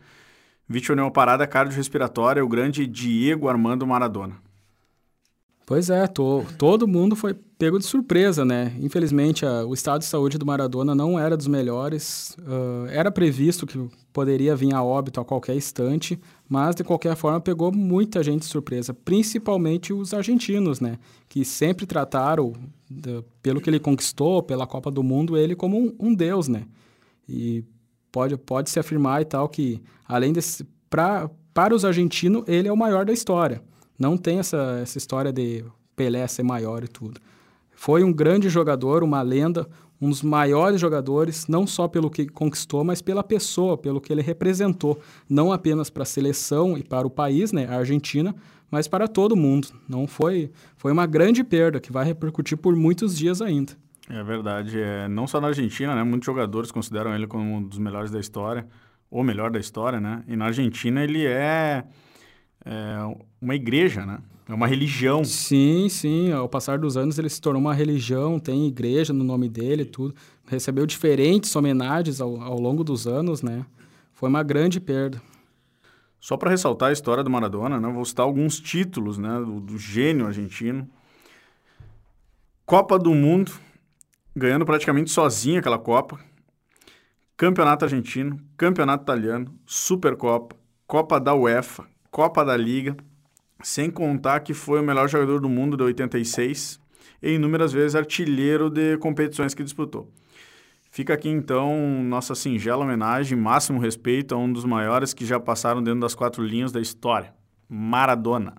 vítima 0.67 0.95
de 0.95 1.01
uma 1.03 1.11
parada 1.11 1.45
cardiorrespiratória, 1.45 2.43
o 2.43 2.47
grande 2.47 2.87
Diego 2.87 3.47
Armando 3.47 3.85
Maradona. 3.85 4.44
Pois 5.65 5.89
é, 5.89 6.05
tô, 6.05 6.43
todo 6.59 6.87
mundo 6.87 7.15
foi 7.15 7.33
pego 7.33 7.79
de 7.79 7.85
surpresa, 7.85 8.45
né? 8.45 8.71
Infelizmente, 8.79 9.45
a, 9.45 9.65
o 9.65 9.73
estado 9.73 10.01
de 10.01 10.05
saúde 10.05 10.37
do 10.37 10.45
Maradona 10.45 10.93
não 10.93 11.17
era 11.17 11.35
dos 11.35 11.47
melhores. 11.47 12.37
Uh, 12.41 12.85
era 12.89 13.09
previsto 13.09 13.65
que 13.65 13.89
poderia 14.13 14.55
vir 14.55 14.75
a 14.75 14.83
óbito 14.83 15.19
a 15.19 15.25
qualquer 15.25 15.55
instante, 15.55 16.19
mas 16.47 16.75
de 16.75 16.83
qualquer 16.83 17.15
forma 17.15 17.41
pegou 17.41 17.71
muita 17.71 18.21
gente 18.21 18.41
de 18.41 18.45
surpresa, 18.45 18.93
principalmente 18.93 19.91
os 19.91 20.13
argentinos, 20.13 20.79
né? 20.79 20.99
Que 21.27 21.43
sempre 21.43 21.87
trataram, 21.87 22.53
de, 22.87 23.23
pelo 23.41 23.59
que 23.59 23.67
ele 23.67 23.79
conquistou, 23.79 24.43
pela 24.43 24.67
Copa 24.67 24.91
do 24.91 25.01
Mundo, 25.01 25.35
ele 25.35 25.55
como 25.55 25.79
um, 25.79 25.95
um 25.99 26.13
deus, 26.13 26.47
né? 26.47 26.65
E 27.27 27.63
pode, 28.11 28.37
pode 28.37 28.69
se 28.69 28.79
afirmar 28.79 29.23
e 29.23 29.25
tal 29.25 29.49
que, 29.49 29.81
além 30.07 30.31
desse. 30.31 30.63
Pra, 30.91 31.27
para 31.55 31.73
os 31.73 31.83
argentinos, 31.83 32.43
ele 32.47 32.67
é 32.67 32.71
o 32.71 32.77
maior 32.77 33.03
da 33.03 33.11
história. 33.11 33.63
Não 33.97 34.17
tem 34.17 34.39
essa, 34.39 34.79
essa 34.81 34.97
história 34.97 35.31
de 35.31 35.63
Pelé 35.95 36.27
ser 36.27 36.43
maior 36.43 36.83
e 36.83 36.87
tudo. 36.87 37.19
Foi 37.75 38.03
um 38.03 38.11
grande 38.11 38.49
jogador, 38.49 39.03
uma 39.03 39.21
lenda, 39.21 39.67
um 40.01 40.09
dos 40.09 40.21
maiores 40.21 40.79
jogadores, 40.79 41.47
não 41.47 41.65
só 41.65 41.87
pelo 41.87 42.09
que 42.09 42.27
conquistou, 42.27 42.83
mas 42.83 43.01
pela 43.01 43.23
pessoa, 43.23 43.77
pelo 43.77 44.01
que 44.01 44.11
ele 44.11 44.21
representou, 44.21 44.99
não 45.29 45.51
apenas 45.51 45.89
para 45.89 46.03
a 46.03 46.05
seleção 46.05 46.77
e 46.77 46.83
para 46.83 47.07
o 47.07 47.09
país, 47.09 47.51
né, 47.51 47.65
a 47.67 47.77
Argentina, 47.77 48.35
mas 48.69 48.87
para 48.87 49.07
todo 49.07 49.35
mundo. 49.35 49.67
Não 49.87 50.07
foi, 50.07 50.51
foi 50.77 50.91
uma 50.91 51.05
grande 51.05 51.43
perda 51.43 51.79
que 51.79 51.91
vai 51.91 52.05
repercutir 52.05 52.57
por 52.57 52.75
muitos 52.75 53.17
dias 53.17 53.41
ainda. 53.41 53.73
É 54.09 54.23
verdade, 54.23 54.79
é, 54.79 55.07
não 55.07 55.25
só 55.25 55.41
na 55.41 55.47
Argentina, 55.47 55.95
né, 55.95 56.03
muitos 56.03 56.25
jogadores 56.25 56.71
consideram 56.71 57.15
ele 57.15 57.25
como 57.25 57.55
um 57.55 57.63
dos 57.63 57.79
melhores 57.79 58.11
da 58.11 58.19
história, 58.19 58.67
ou 59.09 59.23
melhor 59.23 59.49
da 59.49 59.59
história, 59.59 59.99
né? 59.99 60.23
E 60.27 60.35
na 60.35 60.45
Argentina 60.45 61.03
ele 61.03 61.25
é 61.25 61.85
é 62.65 62.97
uma 63.39 63.55
igreja, 63.55 64.05
né? 64.05 64.19
É 64.47 64.53
uma 64.53 64.67
religião. 64.67 65.23
Sim, 65.23 65.87
sim. 65.89 66.31
Ao 66.31 66.47
passar 66.49 66.77
dos 66.77 66.97
anos 66.97 67.17
ele 67.17 67.29
se 67.29 67.41
tornou 67.41 67.61
uma 67.61 67.73
religião, 67.73 68.39
tem 68.39 68.67
igreja 68.67 69.13
no 69.13 69.23
nome 69.23 69.49
dele 69.49 69.85
tudo. 69.85 70.15
Recebeu 70.47 70.85
diferentes 70.85 71.55
homenagens 71.55 72.21
ao, 72.21 72.41
ao 72.41 72.59
longo 72.59 72.83
dos 72.83 73.07
anos, 73.07 73.41
né? 73.41 73.65
Foi 74.13 74.29
uma 74.29 74.43
grande 74.43 74.79
perda. 74.79 75.21
Só 76.19 76.37
para 76.37 76.49
ressaltar 76.49 76.89
a 76.89 76.93
história 76.93 77.23
do 77.23 77.29
Maradona, 77.29 77.79
né? 77.79 77.87
vou 77.91 78.03
citar 78.03 78.25
alguns 78.25 78.59
títulos 78.59 79.17
né? 79.17 79.39
do, 79.39 79.59
do 79.59 79.77
gênio 79.77 80.25
argentino. 80.25 80.89
Copa 82.65 82.97
do 82.97 83.13
Mundo, 83.13 83.51
ganhando 84.35 84.65
praticamente 84.65 85.11
sozinho 85.11 85.59
aquela 85.59 85.77
Copa. 85.77 86.19
Campeonato 87.37 87.85
Argentino, 87.85 88.39
Campeonato 88.57 89.03
Italiano, 89.03 89.53
Supercopa, 89.65 90.55
Copa 90.87 91.19
da 91.19 91.35
UEFA, 91.35 91.85
Copa 92.15 92.45
da 92.45 92.55
Liga, 92.55 92.95
sem 93.61 93.91
contar 93.91 94.39
que 94.39 94.53
foi 94.53 94.79
o 94.79 94.83
melhor 94.83 95.09
jogador 95.09 95.41
do 95.41 95.49
mundo 95.49 95.75
de 95.75 95.83
86 95.83 96.79
e 97.21 97.31
inúmeras 97.33 97.73
vezes 97.73 97.93
artilheiro 97.93 98.69
de 98.69 98.97
competições 98.99 99.53
que 99.53 99.61
disputou. 99.61 100.09
Fica 100.89 101.13
aqui 101.13 101.27
então 101.27 101.75
nossa 102.05 102.33
singela 102.33 102.85
homenagem, 102.85 103.37
máximo 103.37 103.81
respeito 103.81 104.33
a 104.33 104.37
um 104.37 104.49
dos 104.49 104.63
maiores 104.63 105.13
que 105.13 105.25
já 105.25 105.41
passaram 105.41 105.83
dentro 105.83 105.99
das 105.99 106.15
quatro 106.15 106.41
linhas 106.41 106.71
da 106.71 106.79
história, 106.79 107.33
Maradona. 107.67 108.55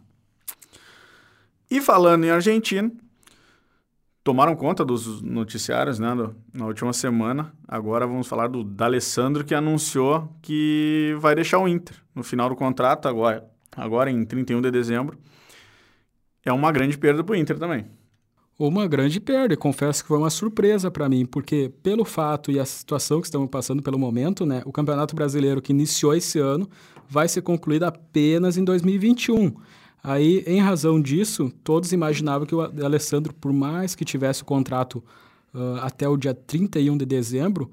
E 1.71 1.81
falando 1.81 2.25
em 2.25 2.31
Argentina, 2.31 2.93
tomaram 4.27 4.57
conta 4.57 4.85
dos 4.85 5.23
noticiários 5.23 6.01
né, 6.01 6.09
na 6.53 6.67
última 6.67 6.93
semana. 6.93 7.53
Agora 7.69 8.09
vamos 8.09 8.27
falar 8.27 8.49
do 8.49 8.65
D'Alessandro, 8.65 9.45
que 9.45 9.55
anunciou 9.55 10.29
que 10.43 11.17
vai 11.21 11.37
deixar 11.37 11.61
o 11.61 11.69
Inter 11.69 11.95
no 12.13 12.25
final 12.25 12.49
do 12.49 12.57
contrato, 12.57 13.07
agora, 13.07 13.49
agora 13.77 14.11
em 14.11 14.25
31 14.25 14.63
de 14.63 14.73
dezembro. 14.73 15.17
É 16.45 16.53
uma 16.53 16.73
grande 16.73 16.99
perda 16.99 17.23
para 17.23 17.35
o 17.35 17.37
Inter 17.37 17.57
também. 17.57 17.87
Uma 18.59 18.89
grande 18.89 19.21
perda, 19.21 19.55
e 19.55 19.57
confesso 19.57 20.03
que 20.03 20.09
foi 20.09 20.19
uma 20.19 20.31
surpresa 20.31 20.91
para 20.91 21.09
mim, 21.09 21.25
porque 21.25 21.71
pelo 21.81 22.05
fato 22.05 22.51
e 22.51 22.59
a 22.59 22.65
situação 22.65 23.21
que 23.21 23.29
estamos 23.29 23.49
passando 23.49 23.81
pelo 23.81 23.99
momento, 23.99 24.45
né, 24.45 24.61
o 24.67 24.73
Campeonato 24.73 25.15
Brasileiro 25.15 25.63
que 25.63 25.73
iniciou 25.73 26.17
esse 26.17 26.41
ano 26.41 26.69
vai 27.09 27.29
ser 27.29 27.43
concluído 27.43 27.85
apenas 27.85 28.57
em 28.57 28.65
2021. 28.65 29.55
Aí, 30.03 30.45
em 30.47 30.61
razão 30.61 31.01
disso, 31.01 31.53
todos 31.65 31.93
imaginavam 31.93 32.47
que 32.47 32.55
o 32.55 32.61
Alessandro, 32.61 33.35
por 33.35 33.53
mais 33.53 33.95
que 33.95 34.05
tivesse 34.05 34.43
o 34.43 34.45
contrato 34.45 35.03
uh, 35.53 35.81
até 35.83 36.09
o 36.09 36.17
dia 36.17 36.33
31 36.33 36.97
de 36.97 37.05
dezembro, 37.05 37.71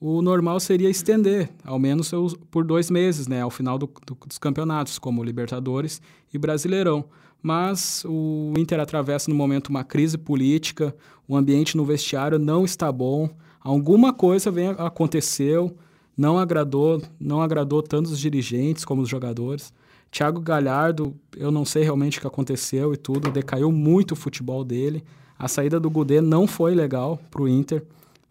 o 0.00 0.20
normal 0.20 0.60
seria 0.60 0.90
estender, 0.90 1.48
ao 1.64 1.78
menos 1.78 2.12
por 2.50 2.64
dois 2.64 2.90
meses, 2.90 3.26
né, 3.26 3.40
ao 3.40 3.50
final 3.50 3.78
do, 3.78 3.88
do, 4.04 4.16
dos 4.26 4.38
campeonatos, 4.38 4.98
como 4.98 5.24
Libertadores 5.24 6.02
e 6.32 6.38
Brasileirão. 6.38 7.04
Mas 7.42 8.04
o 8.04 8.52
Inter 8.56 8.80
atravessa 8.80 9.30
no 9.30 9.36
momento 9.36 9.68
uma 9.68 9.84
crise 9.84 10.18
política, 10.18 10.94
o 11.28 11.36
ambiente 11.36 11.76
no 11.76 11.84
vestiário 11.84 12.38
não 12.38 12.64
está 12.64 12.90
bom, 12.90 13.30
alguma 13.60 14.12
coisa 14.12 14.50
vem, 14.50 14.68
aconteceu, 14.78 15.76
não 16.16 16.38
agradou, 16.38 17.00
não 17.20 17.40
agradou 17.40 17.82
tanto 17.82 18.06
os 18.06 18.18
dirigentes 18.18 18.84
como 18.84 19.02
os 19.02 19.08
jogadores. 19.08 19.72
Thiago 20.16 20.40
Galhardo, 20.40 21.14
eu 21.36 21.50
não 21.50 21.66
sei 21.66 21.82
realmente 21.82 22.16
o 22.16 22.20
que 22.22 22.26
aconteceu 22.26 22.94
e 22.94 22.96
tudo, 22.96 23.30
decaiu 23.30 23.70
muito 23.70 24.12
o 24.12 24.16
futebol 24.16 24.64
dele. 24.64 25.04
A 25.38 25.46
saída 25.46 25.78
do 25.78 25.90
Gudê 25.90 26.22
não 26.22 26.46
foi 26.46 26.74
legal 26.74 27.20
para 27.30 27.42
o 27.42 27.46
Inter, 27.46 27.84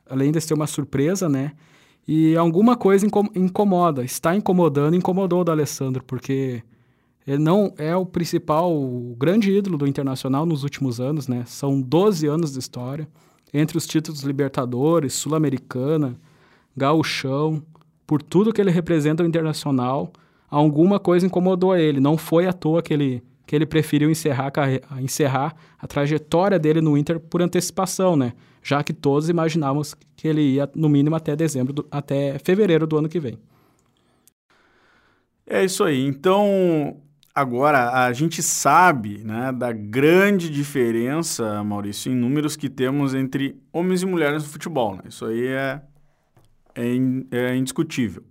além 0.10 0.32
de 0.32 0.42
ser 0.42 0.56
uma 0.56 0.66
surpresa, 0.66 1.30
né? 1.30 1.52
E 2.08 2.36
alguma 2.36 2.76
coisa 2.76 3.06
incomoda, 3.36 4.04
está 4.04 4.36
incomodando, 4.36 4.96
incomodou 4.96 5.42
o 5.42 5.44
da 5.44 5.52
Alessandro, 5.52 6.04
porque 6.04 6.64
ele 7.28 7.38
não 7.38 7.72
é 7.78 7.96
o 7.96 8.04
principal, 8.04 8.76
o 8.76 9.16
grande 9.16 9.52
ídolo 9.52 9.78
do 9.78 9.86
Internacional 9.86 10.44
nos 10.44 10.64
últimos 10.64 11.00
anos, 11.00 11.28
né? 11.28 11.44
São 11.46 11.80
12 11.80 12.26
anos 12.26 12.54
de 12.54 12.58
história, 12.58 13.08
entre 13.54 13.78
os 13.78 13.86
títulos 13.86 14.22
Libertadores, 14.22 15.14
Sul-Americana, 15.14 16.16
Gauchão, 16.76 17.62
por 18.08 18.24
tudo 18.24 18.52
que 18.52 18.60
ele 18.60 18.72
representa 18.72 19.22
o 19.22 19.28
Internacional 19.28 20.12
alguma 20.56 21.00
coisa 21.00 21.26
incomodou 21.26 21.76
ele. 21.76 22.00
Não 22.00 22.18
foi 22.18 22.48
à 22.48 22.54
toa 22.54 22.82
que 22.82 22.94
ele, 22.94 23.22
que 23.46 23.56
ele 23.56 23.66
preferiu 23.66 24.10
encerrar, 24.10 24.52
a, 24.90 25.02
encerrar 25.02 25.54
a 25.78 25.86
trajetória 25.86 26.58
dele 26.58 26.80
no 26.80 26.98
Inter 26.98 27.20
por 27.20 27.42
antecipação, 27.42 28.16
né? 28.16 28.34
Já 28.64 28.84
que 28.84 28.94
todos 28.94 29.30
imaginávamos 29.30 29.96
que 30.16 30.28
ele 30.28 30.42
ia, 30.42 30.70
no 30.74 30.88
mínimo, 30.88 31.16
até 31.16 31.36
dezembro, 31.36 31.74
do, 31.74 31.88
até 31.92 32.40
fevereiro 32.40 32.88
do 32.88 32.98
ano 32.98 33.10
que 33.10 33.20
vem. 33.20 33.38
É 35.46 35.64
isso 35.64 35.84
aí. 35.84 36.04
Então, 36.06 37.02
agora 37.34 38.06
a 38.06 38.14
gente 38.14 38.42
sabe 38.42 39.24
né, 39.24 39.52
da 39.52 39.72
grande 39.72 40.50
diferença, 40.50 41.64
Maurício, 41.64 42.12
em 42.12 42.16
números 42.16 42.56
que 42.56 42.70
temos 42.70 43.14
entre 43.14 43.60
homens 43.72 44.02
e 44.02 44.06
mulheres 44.06 44.44
no 44.44 44.50
futebol. 44.50 44.96
Né? 44.96 45.04
Isso 45.10 45.26
aí 45.26 45.48
é, 45.48 45.82
é, 46.74 46.86
é 47.32 47.56
indiscutível. 47.56 48.24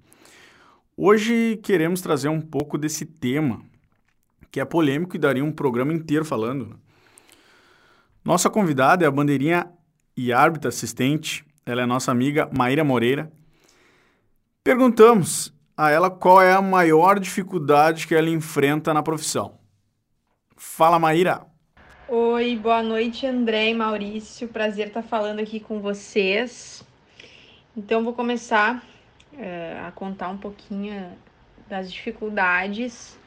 Hoje 0.96 1.56
queremos 1.56 2.00
trazer 2.00 2.28
um 2.28 2.40
pouco 2.40 2.78
desse 2.78 3.04
tema, 3.04 3.60
que 4.48 4.60
é 4.60 4.64
polêmico 4.64 5.16
e 5.16 5.18
daria 5.18 5.44
um 5.44 5.50
programa 5.50 5.92
inteiro 5.92 6.24
falando. 6.24 6.78
Nossa 8.24 8.48
convidada 8.48 9.04
é 9.04 9.08
a 9.08 9.10
bandeirinha 9.10 9.72
e 10.16 10.32
árbitra 10.32 10.68
assistente, 10.68 11.44
ela 11.66 11.82
é 11.82 11.86
nossa 11.86 12.12
amiga 12.12 12.48
Maíra 12.56 12.84
Moreira. 12.84 13.32
Perguntamos 14.62 15.52
a 15.76 15.90
ela 15.90 16.08
qual 16.08 16.40
é 16.40 16.52
a 16.52 16.62
maior 16.62 17.18
dificuldade 17.18 18.06
que 18.06 18.14
ela 18.14 18.30
enfrenta 18.30 18.94
na 18.94 19.02
profissão. 19.02 19.58
Fala, 20.56 20.96
Maíra! 21.00 21.44
Oi, 22.06 22.54
boa 22.54 22.84
noite, 22.84 23.26
André 23.26 23.70
e 23.70 23.74
Maurício. 23.74 24.46
Prazer 24.46 24.86
estar 24.86 25.02
falando 25.02 25.40
aqui 25.40 25.58
com 25.58 25.80
vocês. 25.80 26.84
Então, 27.76 28.04
vou 28.04 28.12
começar 28.12 28.93
é, 29.38 29.80
a 29.86 29.90
contar 29.92 30.28
um 30.28 30.38
pouquinho 30.38 31.12
das 31.68 31.92
dificuldades, 31.92 33.18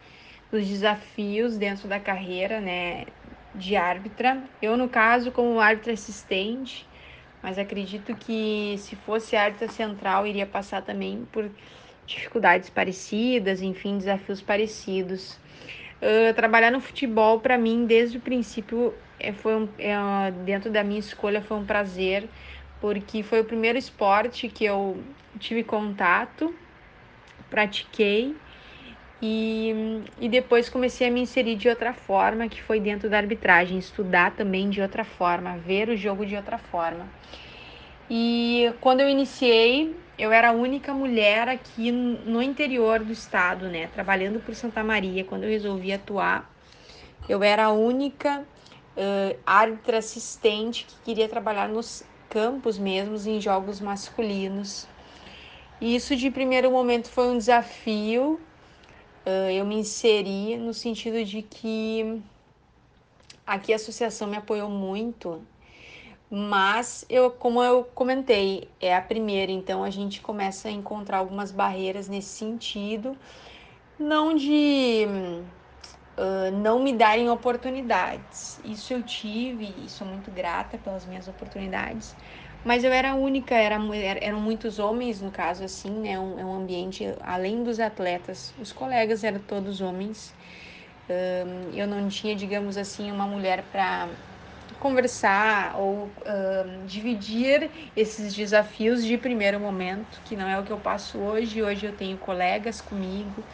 dos 0.51 0.65
desafios 0.67 1.57
dentro 1.57 1.87
da 1.87 1.99
carreira, 1.99 2.59
né, 2.61 3.05
de 3.53 3.75
árbitra. 3.75 4.41
Eu, 4.61 4.77
no 4.77 4.87
caso, 4.87 5.31
como 5.31 5.59
árbitra 5.59 5.93
assistente, 5.93 6.87
mas 7.41 7.57
acredito 7.57 8.15
que 8.15 8.75
se 8.77 8.95
fosse 8.95 9.35
árbitra 9.35 9.67
central, 9.67 10.25
iria 10.25 10.45
passar 10.45 10.81
também 10.81 11.25
por 11.31 11.49
dificuldades 12.05 12.69
parecidas, 12.69 13.61
enfim, 13.61 13.97
desafios 13.97 14.41
parecidos. 14.41 15.37
Uh, 16.01 16.33
trabalhar 16.35 16.71
no 16.71 16.79
futebol, 16.79 17.39
para 17.39 17.57
mim, 17.57 17.85
desde 17.85 18.17
o 18.17 18.21
princípio, 18.21 18.93
é, 19.19 19.33
foi 19.33 19.55
um, 19.55 19.69
é, 19.79 20.31
dentro 20.45 20.71
da 20.71 20.83
minha 20.83 20.99
escolha, 20.99 21.41
foi 21.41 21.57
um 21.57 21.65
prazer 21.65 22.29
porque 22.79 23.23
foi 23.23 23.41
o 23.41 23.45
primeiro 23.45 23.77
esporte 23.77 24.49
que 24.49 24.65
eu 24.65 25.03
tive 25.39 25.63
contato, 25.63 26.55
pratiquei 27.49 28.41
E, 29.21 29.73
e 30.19 30.29
depois 30.29 30.69
comecei 30.69 31.07
a 31.07 31.11
me 31.11 31.21
inserir 31.21 31.55
de 31.55 31.67
outra 31.69 31.93
forma, 31.93 32.47
que 32.47 32.61
foi 32.61 32.79
dentro 32.79 33.09
da 33.09 33.17
arbitragem, 33.17 33.77
estudar 33.79 34.35
também 34.35 34.69
de 34.69 34.81
outra 34.81 35.03
forma, 35.03 35.57
ver 35.57 35.89
o 35.89 35.97
jogo 35.97 36.25
de 36.25 36.35
outra 36.35 36.57
forma. 36.59 37.11
E 38.09 38.71
quando 38.79 39.01
eu 39.01 39.09
iniciei, 39.09 39.99
eu 40.17 40.31
era 40.31 40.49
a 40.49 40.51
única 40.53 40.93
mulher 40.93 41.47
aqui 41.49 41.91
no 41.91 42.41
interior 42.41 43.03
do 43.03 43.11
estado, 43.11 43.69
né, 43.69 43.87
trabalhando 43.87 44.39
por 44.39 44.55
Santa 44.55 44.83
Maria. 44.83 45.23
Quando 45.25 45.43
eu 45.43 45.49
resolvi 45.49 45.91
atuar, 45.91 46.53
eu 47.27 47.43
era 47.43 47.65
a 47.65 47.71
única 47.71 48.41
uh, 48.97 49.39
árbitra 49.45 49.97
assistente 49.97 50.85
que 50.85 51.01
queria 51.01 51.27
trabalhar 51.29 51.67
nos 51.69 52.03
campos 52.29 52.77
mesmos, 52.77 53.27
em 53.27 53.39
jogos 53.39 53.79
masculinos. 53.79 54.87
Isso 55.79 56.15
de 56.15 56.31
primeiro 56.31 56.71
momento 56.71 57.09
foi 57.09 57.27
um 57.27 57.37
desafio, 57.37 58.39
eu 59.53 59.65
me 59.65 59.75
inseri 59.75 60.57
no 60.57 60.73
sentido 60.73 61.23
de 61.23 61.41
que 61.41 62.21
aqui 63.45 63.73
a 63.73 63.75
associação 63.75 64.27
me 64.27 64.37
apoiou 64.37 64.69
muito, 64.69 65.41
mas 66.29 67.05
eu, 67.09 67.29
como 67.29 67.61
eu 67.63 67.83
comentei, 67.83 68.67
é 68.81 68.95
a 68.95 69.01
primeira, 69.01 69.51
então 69.51 69.83
a 69.83 69.89
gente 69.89 70.19
começa 70.19 70.67
a 70.67 70.71
encontrar 70.71 71.19
algumas 71.19 71.51
barreiras 71.51 72.07
nesse 72.09 72.29
sentido, 72.29 73.15
não 73.99 74.35
de 74.35 75.05
uh, 76.17 76.51
não 76.51 76.79
me 76.83 76.93
darem 76.93 77.29
oportunidades. 77.29 78.59
Isso 78.63 78.93
eu 78.93 79.03
tive 79.03 79.65
e 79.85 79.89
sou 79.89 80.07
muito 80.07 80.31
grata 80.31 80.77
pelas 80.77 81.05
minhas 81.05 81.27
oportunidades, 81.27 82.17
mas 82.63 82.83
eu 82.83 82.91
era 82.91 83.15
única, 83.15 83.55
era, 83.55 83.75
eram 84.21 84.39
muitos 84.41 84.79
homens, 84.79 85.21
no 85.21 85.31
caso, 85.31 85.63
assim, 85.63 85.91
né? 86.01 86.19
Um, 86.19 86.39
é 86.39 86.45
um 86.45 86.53
ambiente, 86.53 87.03
além 87.21 87.63
dos 87.63 87.79
atletas, 87.79 88.53
os 88.57 88.71
colegas 88.73 89.23
eram 89.23 89.39
todos 89.39 89.81
homens. 89.81 90.35
eu 91.73 91.87
não 91.87 92.07
tinha, 92.07 92.35
digamos 92.35 92.77
assim, 92.77 93.11
uma 93.11 93.27
mulher 93.27 93.63
para 93.69 94.09
conversar 94.79 95.79
ou 95.79 96.15
dividir 96.85 97.91
esses 97.95 98.33
desafios 98.35 99.03
de 99.05 99.17
primeiro 99.17 99.59
momento, 99.59 100.21
que 100.23 100.35
não 100.35 100.47
é 100.47 100.59
o 100.59 100.63
que 100.63 100.71
eu 100.71 100.79
passo 100.79 101.19
hoje. 101.19 101.63
Hoje 101.63 101.85
eu 101.85 101.95
tenho 101.95 102.17
colegas 102.17 102.81
comigo. 102.81 103.45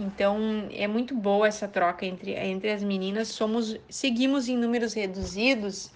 Então 0.00 0.66
é 0.72 0.88
muito 0.88 1.14
boa 1.14 1.46
essa 1.46 1.68
troca 1.68 2.06
entre, 2.06 2.32
entre 2.32 2.70
as 2.70 2.82
meninas. 2.82 3.28
Somos 3.28 3.76
seguimos 3.86 4.48
em 4.48 4.56
números 4.56 4.94
reduzidos, 4.94 5.90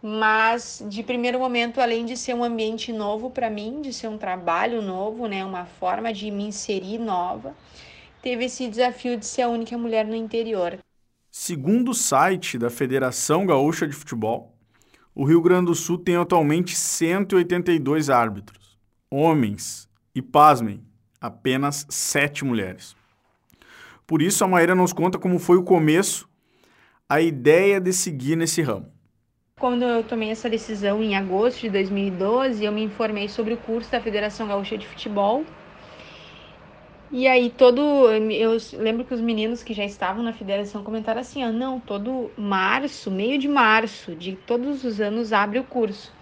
mas 0.00 0.80
de 0.88 1.02
primeiro 1.02 1.40
momento, 1.40 1.80
além 1.80 2.06
de 2.06 2.16
ser 2.16 2.34
um 2.34 2.44
ambiente 2.44 2.92
novo 2.92 3.28
para 3.28 3.50
mim, 3.50 3.82
de 3.82 3.92
ser 3.92 4.06
um 4.06 4.16
trabalho 4.16 4.80
novo, 4.80 5.26
né, 5.26 5.44
uma 5.44 5.64
forma 5.66 6.12
de 6.12 6.30
me 6.30 6.44
inserir 6.44 6.98
nova, 6.98 7.52
teve 8.22 8.44
esse 8.44 8.68
desafio 8.68 9.16
de 9.16 9.26
ser 9.26 9.42
a 9.42 9.48
única 9.48 9.76
mulher 9.76 10.06
no 10.06 10.14
interior. 10.14 10.78
Segundo 11.28 11.90
o 11.90 11.94
site 11.94 12.56
da 12.56 12.70
Federação 12.70 13.44
Gaúcha 13.44 13.88
de 13.88 13.92
Futebol, 13.92 14.54
o 15.12 15.24
Rio 15.24 15.42
Grande 15.42 15.66
do 15.66 15.74
Sul 15.74 15.98
tem 15.98 16.14
atualmente 16.14 16.76
182 16.76 18.08
árbitros, 18.08 18.78
homens, 19.10 19.88
e 20.14 20.22
pasmem, 20.22 20.80
apenas 21.20 21.84
sete 21.90 22.44
mulheres. 22.44 22.95
Por 24.06 24.22
isso, 24.22 24.44
a 24.44 24.48
Maíra 24.48 24.74
nos 24.74 24.92
conta 24.92 25.18
como 25.18 25.38
foi 25.38 25.56
o 25.56 25.64
começo, 25.64 26.28
a 27.08 27.20
ideia 27.20 27.80
de 27.80 27.92
seguir 27.92 28.36
nesse 28.36 28.62
ramo. 28.62 28.86
Quando 29.58 29.84
eu 29.84 30.04
tomei 30.04 30.30
essa 30.30 30.48
decisão 30.48 31.02
em 31.02 31.16
agosto 31.16 31.62
de 31.62 31.70
2012, 31.70 32.64
eu 32.64 32.70
me 32.70 32.84
informei 32.84 33.28
sobre 33.28 33.54
o 33.54 33.56
curso 33.56 33.90
da 33.90 34.00
Federação 34.00 34.46
Gaúcha 34.46 34.78
de 34.78 34.86
Futebol. 34.86 35.44
E 37.10 37.26
aí 37.26 37.50
todo 37.50 37.80
eu 38.10 38.56
lembro 38.74 39.04
que 39.04 39.14
os 39.14 39.20
meninos 39.20 39.62
que 39.62 39.72
já 39.72 39.84
estavam 39.84 40.22
na 40.22 40.32
federação 40.32 40.84
comentaram 40.84 41.20
assim: 41.20 41.42
"Ah, 41.42 41.50
não, 41.50 41.80
todo 41.80 42.30
março, 42.36 43.10
meio 43.10 43.38
de 43.38 43.48
março 43.48 44.14
de 44.14 44.36
todos 44.36 44.84
os 44.84 45.00
anos 45.00 45.32
abre 45.32 45.58
o 45.58 45.64
curso. 45.64 46.12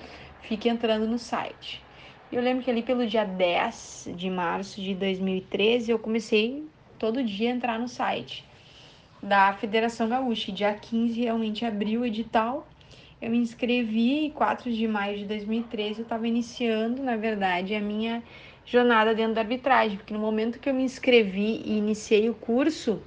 Fique 0.42 0.68
entrando 0.68 1.06
no 1.06 1.18
site". 1.18 1.82
Eu 2.30 2.40
lembro 2.42 2.62
que 2.64 2.70
ali 2.70 2.82
pelo 2.82 3.06
dia 3.06 3.24
10 3.24 4.09
de 4.14 4.30
março 4.30 4.80
de 4.80 4.94
2013 4.94 5.90
eu 5.90 5.98
comecei 5.98 6.64
todo 7.04 7.22
dia 7.22 7.50
entrar 7.50 7.78
no 7.78 7.88
site 7.88 8.44
da 9.22 9.52
Federação 9.54 10.08
Gaúcha. 10.08 10.50
Dia 10.50 10.72
15 10.72 11.20
realmente 11.20 11.64
abriu 11.64 12.00
o 12.00 12.06
edital 12.06 12.66
eu 13.24 13.30
me 13.30 13.38
inscrevi 13.38 14.26
em 14.26 14.30
4 14.30 14.70
de 14.70 14.86
maio 14.86 15.16
de 15.16 15.24
2013, 15.24 16.00
eu 16.00 16.02
estava 16.02 16.28
iniciando, 16.28 17.02
na 17.02 17.16
verdade, 17.16 17.74
a 17.74 17.80
minha 17.80 18.22
jornada 18.66 19.14
dentro 19.14 19.32
da 19.32 19.40
arbitragem, 19.40 19.96
porque 19.96 20.12
no 20.12 20.20
momento 20.20 20.58
que 20.58 20.68
eu 20.68 20.74
me 20.74 20.82
inscrevi 20.82 21.62
e 21.64 21.78
iniciei 21.78 22.28
o 22.28 22.34
curso, 22.34 23.00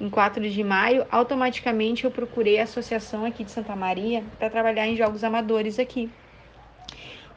em 0.00 0.08
4 0.08 0.48
de 0.48 0.64
maio, 0.64 1.06
automaticamente 1.10 2.04
eu 2.04 2.10
procurei 2.10 2.60
a 2.60 2.62
associação 2.62 3.26
aqui 3.26 3.44
de 3.44 3.50
Santa 3.50 3.76
Maria 3.76 4.24
para 4.38 4.48
trabalhar 4.48 4.88
em 4.88 4.96
jogos 4.96 5.22
amadores 5.22 5.78
aqui. 5.78 6.10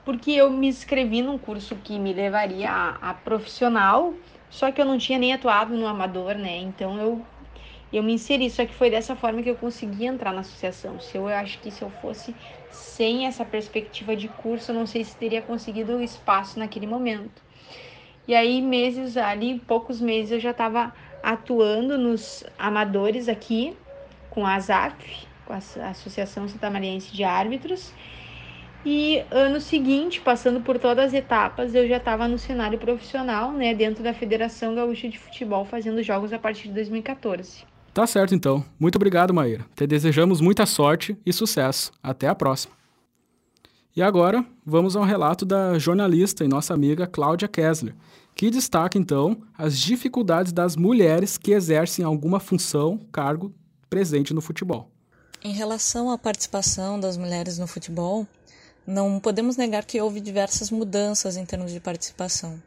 Porque 0.06 0.32
eu 0.32 0.50
me 0.50 0.68
inscrevi 0.68 1.22
num 1.22 1.38
curso 1.38 1.76
que 1.84 2.00
me 2.00 2.14
levaria 2.14 2.72
a, 2.72 3.10
a 3.10 3.14
profissional, 3.14 4.14
só 4.56 4.72
que 4.72 4.82
eu 4.82 4.86
não 4.86 4.98
tinha 4.98 5.20
nem 5.20 5.34
atuado 5.34 5.76
no 5.78 5.88
amador, 5.88 6.36
né? 6.36 6.58
Então 6.58 7.00
eu 7.00 7.28
eu 7.92 8.04
me 8.04 8.14
inseri, 8.14 8.50
só 8.50 8.66
que 8.66 8.74
foi 8.74 8.90
dessa 8.90 9.16
forma 9.16 9.42
que 9.44 9.50
eu 9.50 9.56
consegui 9.58 10.06
entrar 10.06 10.34
na 10.34 10.42
associação. 10.42 11.00
Se 11.00 11.18
eu, 11.18 11.30
eu 11.30 11.36
acho 11.38 11.60
que 11.62 11.72
se 11.72 11.84
eu 11.84 11.90
fosse 11.90 12.38
sem 12.70 13.26
essa 13.28 13.46
perspectiva 13.46 14.16
de 14.16 14.30
curso, 14.30 14.72
eu 14.72 14.76
não 14.76 14.86
sei 14.86 15.04
se 15.06 15.18
teria 15.18 15.42
conseguido 15.42 16.02
espaço 16.02 16.60
naquele 16.60 16.88
momento. 16.88 17.44
E 18.28 18.34
aí, 18.34 18.62
meses 18.62 19.18
ali, 19.18 19.60
poucos 19.60 20.02
meses, 20.02 20.32
eu 20.32 20.40
já 20.40 20.52
estava 20.52 20.94
atuando 21.22 21.98
nos 21.98 22.44
amadores 22.58 23.28
aqui, 23.28 23.78
com 24.30 24.46
a 24.46 24.56
ASAF, 24.56 25.28
com 25.46 25.54
a 25.54 25.58
Associação 25.90 26.48
Santamariense 26.48 27.14
de 27.14 27.24
Árbitros. 27.24 27.94
E 28.86 29.24
ano 29.32 29.60
seguinte, 29.60 30.22
passando 30.22 30.62
por 30.62 30.78
todas 30.78 31.08
as 31.08 31.14
etapas, 31.14 31.74
eu 31.74 31.88
já 31.88 31.98
estava 31.98 32.28
no 32.28 32.38
cenário 32.38 32.78
profissional, 32.78 33.52
né, 33.52 33.74
dentro 33.74 34.04
da 34.04 34.14
Federação 34.14 34.76
Gaúcha 34.76 35.10
de 35.10 35.18
Futebol, 35.18 35.66
fazendo 35.66 36.04
jogos 36.04 36.32
a 36.32 36.38
partir 36.38 36.68
de 36.68 36.76
2014. 36.76 37.64
Tá 37.92 38.06
certo 38.06 38.36
então. 38.36 38.64
Muito 38.80 38.98
obrigado, 38.98 39.34
Maíra. 39.34 39.66
Te 39.76 39.88
desejamos 39.88 40.40
muita 40.40 40.68
sorte 40.68 41.18
e 41.26 41.34
sucesso. 41.34 41.92
Até 42.04 42.28
a 42.28 42.36
próxima. 42.36 42.76
E 43.96 44.04
agora, 44.04 44.46
vamos 44.64 44.96
ao 44.96 45.04
relato 45.04 45.46
da 45.46 45.80
jornalista 45.80 46.44
e 46.44 46.48
nossa 46.48 46.74
amiga 46.74 47.08
Cláudia 47.08 47.48
Kessler, 47.48 47.96
que 48.36 48.52
destaca 48.52 48.98
então 48.98 49.38
as 49.58 49.80
dificuldades 49.80 50.52
das 50.52 50.76
mulheres 50.76 51.38
que 51.38 51.54
exercem 51.54 52.04
alguma 52.04 52.40
função, 52.40 53.00
cargo 53.12 53.56
presente 53.90 54.34
no 54.34 54.42
futebol. 54.42 54.92
Em 55.42 55.54
relação 55.54 56.12
à 56.12 56.18
participação 56.18 57.00
das 57.00 57.16
mulheres 57.16 57.58
no 57.58 57.66
futebol, 57.66 58.28
não 58.86 59.20
podemos 59.20 59.58
negar 59.58 59.86
que 59.86 60.00
houve 60.00 60.20
diversas 60.20 60.70
mudanças 60.70 61.38
em 61.38 61.46
termos 61.46 61.72
de 61.72 61.80
participação. 61.80 62.62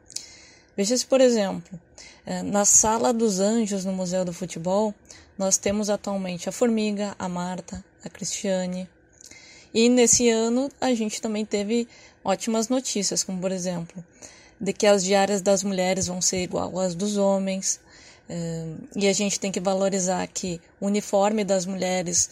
Veja-se, 0.76 1.07
por 1.07 1.20
exemplo, 1.20 1.78
é, 2.24 2.42
na 2.42 2.64
Sala 2.64 3.12
dos 3.12 3.40
Anjos 3.40 3.85
no 3.85 3.92
Museu 3.92 4.24
do 4.24 4.33
Futebol, 4.33 4.94
nós 5.37 5.57
temos 5.57 5.88
atualmente 5.90 6.48
a 6.48 6.52
Formiga, 6.52 7.14
a 7.18 7.28
Marta, 7.28 7.85
a 8.04 8.09
Cristiane. 8.09 8.88
E 9.72 9.88
nesse 9.88 10.28
ano 10.28 10.70
a 10.81 10.92
gente 10.94 11.20
também 11.20 11.44
teve 11.44 11.88
ótimas 12.24 12.68
notícias, 12.68 13.22
como 13.22 13.40
por 13.40 13.52
exemplo, 13.52 14.04
de 14.61 14.72
que 14.72 14.87
as 14.87 15.04
diárias 15.04 15.40
das 15.40 15.62
mulheres 15.62 16.07
vão 16.07 16.20
ser 16.20 16.42
igual 16.42 16.78
às 16.78 16.94
dos 16.94 17.16
homens. 17.16 17.81
É, 18.28 18.66
e 18.94 19.09
a 19.09 19.12
gente 19.12 19.40
tem 19.40 19.50
que 19.50 19.61
valorizar 19.61 20.26
que 20.26 20.61
o 20.81 20.87
uniforme 20.87 21.44
das 21.44 21.64
mulheres 21.64 22.31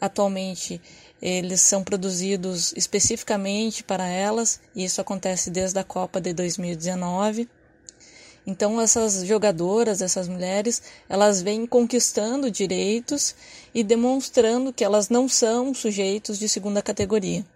atualmente 0.00 0.80
eles 1.22 1.60
são 1.60 1.84
produzidos 1.84 2.74
especificamente 2.76 3.84
para 3.84 4.08
elas, 4.08 4.60
e 4.74 4.84
isso 4.84 5.00
acontece 5.00 5.50
desde 5.50 5.78
a 5.78 5.84
Copa 5.84 6.20
de 6.20 6.32
2019. 6.32 7.48
Então 8.44 8.80
essas 8.80 9.24
jogadoras, 9.24 10.02
essas 10.02 10.26
mulheres, 10.26 10.82
elas 11.08 11.40
vêm 11.40 11.64
conquistando 11.64 12.50
direitos 12.50 13.36
e 13.72 13.84
demonstrando 13.84 14.72
que 14.72 14.82
elas 14.82 15.08
não 15.08 15.28
são 15.28 15.72
sujeitos 15.72 16.40
de 16.40 16.48
segunda 16.48 16.82
categoria. 16.82 17.46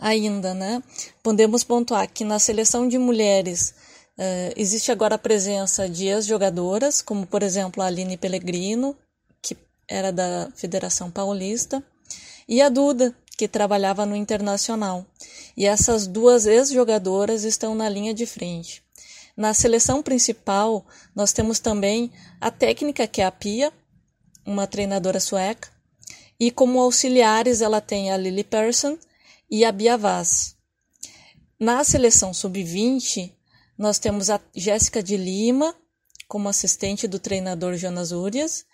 Ainda, 0.00 0.54
né? 0.54 0.82
Podemos 1.22 1.62
pontuar 1.62 2.10
que 2.10 2.24
na 2.24 2.38
seleção 2.38 2.88
de 2.88 2.96
mulheres 2.96 3.74
uh, 4.18 4.52
existe 4.56 4.90
agora 4.90 5.16
a 5.16 5.18
presença 5.18 5.86
de 5.86 6.06
ex-jogadoras, 6.06 7.02
como 7.02 7.26
por 7.26 7.42
exemplo 7.42 7.82
a 7.82 7.86
Aline 7.86 8.16
Pellegrino, 8.16 8.96
que 9.42 9.54
era 9.86 10.10
da 10.10 10.50
Federação 10.54 11.10
Paulista, 11.10 11.84
e 12.48 12.62
a 12.62 12.68
Duda, 12.68 13.14
que 13.36 13.46
trabalhava 13.46 14.06
no 14.06 14.16
Internacional. 14.16 15.06
E 15.56 15.66
essas 15.66 16.06
duas 16.06 16.46
ex-jogadoras 16.46 17.44
estão 17.44 17.74
na 17.74 17.88
linha 17.88 18.14
de 18.14 18.26
frente. 18.26 18.82
Na 19.36 19.52
seleção 19.52 20.02
principal, 20.02 20.86
nós 21.14 21.32
temos 21.32 21.58
também 21.58 22.10
a 22.40 22.50
técnica, 22.50 23.06
que 23.06 23.20
é 23.20 23.24
a 23.24 23.30
Pia, 23.30 23.72
uma 24.46 24.66
treinadora 24.66 25.20
sueca, 25.20 25.68
e 26.40 26.50
como 26.50 26.80
auxiliares 26.80 27.60
ela 27.60 27.80
tem 27.80 28.10
a 28.10 28.16
Lily 28.16 28.44
Persson 28.44 28.98
e 29.50 29.64
a 29.64 29.72
Bia 29.72 29.98
Vaz. 29.98 30.56
Na 31.58 31.84
seleção 31.84 32.32
sub-20, 32.32 33.32
nós 33.76 33.98
temos 33.98 34.30
a 34.30 34.40
Jéssica 34.54 35.02
de 35.02 35.16
Lima, 35.16 35.74
como 36.28 36.48
assistente 36.48 37.06
do 37.06 37.18
treinador 37.18 37.76
Jonas 37.76 38.12
Urias, 38.12 38.64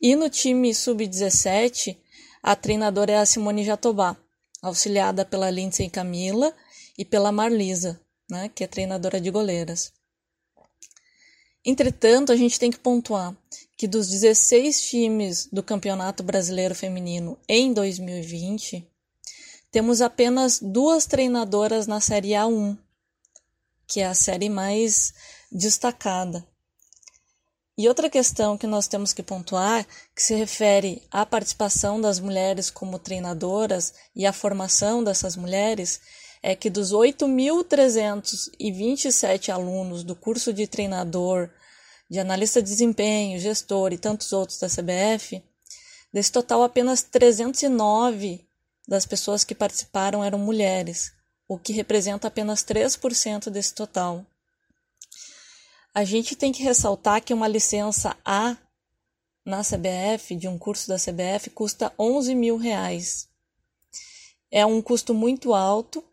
e 0.00 0.14
no 0.14 0.28
time 0.28 0.74
sub-17, 0.74 1.96
a 2.42 2.56
treinadora 2.56 3.12
é 3.12 3.18
a 3.18 3.26
Simone 3.26 3.64
Jatobá, 3.64 4.16
auxiliada 4.62 5.24
pela 5.24 5.50
Lindsay 5.50 5.88
Camila 5.88 6.54
e 6.96 7.04
pela 7.04 7.32
Marlisa, 7.32 8.00
né, 8.30 8.50
que 8.54 8.64
é 8.64 8.66
treinadora 8.66 9.20
de 9.20 9.30
goleiras. 9.30 9.92
Entretanto, 11.64 12.32
a 12.32 12.36
gente 12.36 12.58
tem 12.58 12.70
que 12.70 12.78
pontuar 12.78 13.36
que 13.76 13.86
dos 13.86 14.08
16 14.08 14.82
times 14.82 15.48
do 15.52 15.62
Campeonato 15.62 16.22
Brasileiro 16.22 16.74
Feminino 16.74 17.38
em 17.48 17.72
2020, 17.72 18.84
temos 19.70 20.00
apenas 20.00 20.58
duas 20.60 21.06
treinadoras 21.06 21.86
na 21.86 22.00
Série 22.00 22.30
A1, 22.30 22.76
que 23.86 24.00
é 24.00 24.06
a 24.06 24.14
série 24.14 24.48
mais 24.48 25.12
destacada. 25.52 26.44
E 27.78 27.88
outra 27.88 28.10
questão 28.10 28.58
que 28.58 28.66
nós 28.66 28.88
temos 28.88 29.12
que 29.12 29.22
pontuar, 29.22 29.86
que 30.12 30.20
se 30.20 30.34
refere 30.34 31.00
à 31.12 31.24
participação 31.24 32.00
das 32.00 32.18
mulheres 32.18 32.70
como 32.70 32.98
treinadoras 32.98 33.94
e 34.16 34.26
à 34.26 34.32
formação 34.32 35.04
dessas 35.04 35.36
mulheres, 35.36 36.00
é 36.42 36.56
que 36.56 36.68
dos 36.68 36.92
8.327 36.92 39.50
alunos 39.50 40.02
do 40.02 40.16
curso 40.16 40.52
de 40.52 40.66
treinador, 40.66 41.48
de 42.10 42.18
analista 42.18 42.60
de 42.60 42.68
desempenho, 42.68 43.38
gestor 43.38 43.92
e 43.92 43.98
tantos 43.98 44.32
outros 44.32 44.58
da 44.58 44.66
CBF, 44.66 45.40
desse 46.12 46.32
total 46.32 46.64
apenas 46.64 47.04
309 47.04 48.44
das 48.88 49.06
pessoas 49.06 49.44
que 49.44 49.54
participaram 49.54 50.24
eram 50.24 50.40
mulheres, 50.40 51.12
o 51.46 51.56
que 51.56 51.72
representa 51.72 52.26
apenas 52.26 52.64
3% 52.64 53.50
desse 53.50 53.72
total. 53.72 54.26
A 55.94 56.04
gente 56.04 56.36
tem 56.36 56.52
que 56.52 56.62
ressaltar 56.62 57.22
que 57.22 57.34
uma 57.34 57.48
licença 57.48 58.16
A 58.24 58.56
na 59.44 59.62
CBF, 59.62 60.36
de 60.36 60.46
um 60.46 60.58
curso 60.58 60.88
da 60.88 60.96
CBF, 60.96 61.50
custa 61.50 61.92
11 61.98 62.34
mil 62.34 62.56
reais. 62.56 63.28
É 64.50 64.64
um 64.64 64.80
custo 64.82 65.14
muito 65.14 65.54
alto 65.54 66.04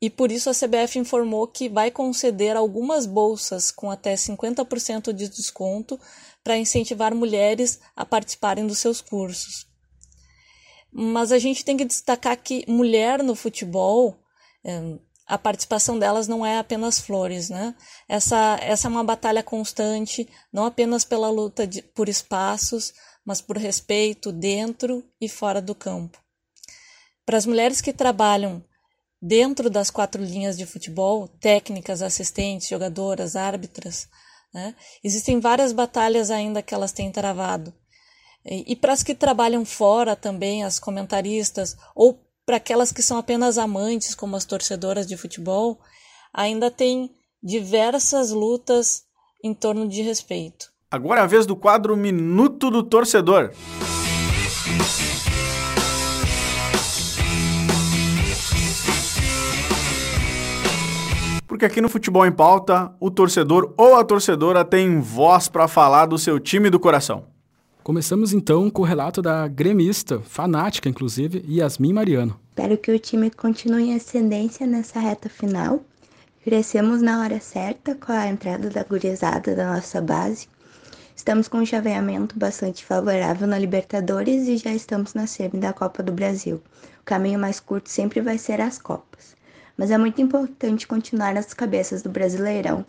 e 0.00 0.10
por 0.10 0.30
isso 0.30 0.50
a 0.50 0.54
CBF 0.54 0.98
informou 0.98 1.46
que 1.48 1.68
vai 1.68 1.90
conceder 1.90 2.56
algumas 2.56 3.06
bolsas 3.06 3.70
com 3.70 3.90
até 3.90 4.14
50% 4.14 5.12
de 5.12 5.28
desconto 5.28 5.98
para 6.42 6.58
incentivar 6.58 7.14
mulheres 7.14 7.80
a 7.96 8.04
participarem 8.04 8.66
dos 8.66 8.78
seus 8.78 9.00
cursos. 9.00 9.66
Mas 10.92 11.32
a 11.32 11.38
gente 11.38 11.64
tem 11.64 11.76
que 11.76 11.86
destacar 11.86 12.36
que 12.36 12.64
mulher 12.68 13.22
no 13.22 13.34
futebol, 13.34 14.16
eh, 14.62 14.98
a 15.26 15.38
participação 15.38 15.98
delas 15.98 16.28
não 16.28 16.44
é 16.44 16.58
apenas 16.58 17.00
flores, 17.00 17.48
né? 17.48 17.74
Essa, 18.08 18.58
essa 18.60 18.88
é 18.88 18.90
uma 18.90 19.04
batalha 19.04 19.42
constante, 19.42 20.28
não 20.52 20.66
apenas 20.66 21.04
pela 21.04 21.30
luta 21.30 21.66
de, 21.66 21.82
por 21.82 22.08
espaços, 22.08 22.92
mas 23.24 23.40
por 23.40 23.56
respeito 23.56 24.30
dentro 24.30 25.02
e 25.20 25.28
fora 25.28 25.62
do 25.62 25.74
campo. 25.74 26.18
Para 27.24 27.38
as 27.38 27.46
mulheres 27.46 27.80
que 27.80 27.92
trabalham 27.92 28.62
dentro 29.20 29.70
das 29.70 29.90
quatro 29.90 30.22
linhas 30.22 30.58
de 30.58 30.66
futebol, 30.66 31.26
técnicas, 31.26 32.02
assistentes, 32.02 32.68
jogadoras, 32.68 33.34
árbitras, 33.34 34.06
né? 34.52 34.74
existem 35.02 35.40
várias 35.40 35.72
batalhas 35.72 36.30
ainda 36.30 36.62
que 36.62 36.74
elas 36.74 36.92
têm 36.92 37.10
travado. 37.10 37.72
E, 38.44 38.72
e 38.72 38.76
para 38.76 38.92
as 38.92 39.02
que 39.02 39.14
trabalham 39.14 39.64
fora 39.64 40.14
também, 40.14 40.62
as 40.62 40.78
comentaristas, 40.78 41.74
ou 41.94 42.12
para 42.46 42.56
aquelas 42.56 42.92
que 42.92 43.02
são 43.02 43.18
apenas 43.18 43.56
amantes, 43.56 44.14
como 44.14 44.36
as 44.36 44.44
torcedoras 44.44 45.06
de 45.06 45.16
futebol, 45.16 45.80
ainda 46.32 46.70
tem 46.70 47.10
diversas 47.42 48.30
lutas 48.30 49.04
em 49.42 49.54
torno 49.54 49.88
de 49.88 50.02
respeito. 50.02 50.72
Agora 50.90 51.20
é 51.20 51.24
a 51.24 51.26
vez 51.26 51.46
do 51.46 51.56
quadro 51.56 51.96
Minuto 51.96 52.70
do 52.70 52.82
Torcedor. 52.82 53.50
Porque 61.46 61.64
aqui 61.64 61.80
no 61.80 61.88
Futebol 61.88 62.26
em 62.26 62.32
Pauta, 62.32 62.94
o 62.98 63.10
torcedor 63.10 63.72
ou 63.76 63.94
a 63.94 64.04
torcedora 64.04 64.64
tem 64.64 65.00
voz 65.00 65.48
para 65.48 65.68
falar 65.68 66.06
do 66.06 66.18
seu 66.18 66.40
time 66.40 66.68
do 66.68 66.80
coração. 66.80 67.33
Começamos 67.84 68.32
então 68.32 68.70
com 68.70 68.82
o 68.82 68.84
relato 68.84 69.20
da 69.20 69.46
gremista, 69.46 70.18
fanática 70.18 70.88
inclusive, 70.88 71.44
Yasmin 71.46 71.92
Mariano. 71.92 72.40
Espero 72.48 72.78
que 72.78 72.90
o 72.90 72.98
time 72.98 73.30
continue 73.30 73.90
em 73.90 73.94
ascendência 73.94 74.66
nessa 74.66 74.98
reta 74.98 75.28
final. 75.28 75.84
Crescemos 76.42 77.02
na 77.02 77.20
hora 77.20 77.38
certa 77.38 77.94
com 77.94 78.10
a 78.10 78.26
entrada 78.26 78.70
da 78.70 78.82
gurizada 78.82 79.54
da 79.54 79.74
nossa 79.74 80.00
base. 80.00 80.48
Estamos 81.14 81.46
com 81.46 81.58
um 81.58 81.66
chaveamento 81.66 82.38
bastante 82.38 82.82
favorável 82.84 83.46
na 83.46 83.58
Libertadores 83.58 84.48
e 84.48 84.56
já 84.56 84.72
estamos 84.72 85.12
na 85.12 85.26
semi 85.26 85.60
da 85.60 85.72
Copa 85.72 86.02
do 86.02 86.10
Brasil. 86.10 86.62
O 87.00 87.04
caminho 87.04 87.38
mais 87.38 87.60
curto 87.60 87.90
sempre 87.90 88.20
vai 88.20 88.38
ser 88.38 88.60
as 88.60 88.78
Copas 88.78 89.34
mas 89.76 89.90
é 89.90 89.98
muito 89.98 90.22
importante 90.22 90.86
continuar 90.86 91.34
nas 91.34 91.52
cabeças 91.52 92.02
do 92.02 92.08
Brasileirão. 92.08 92.84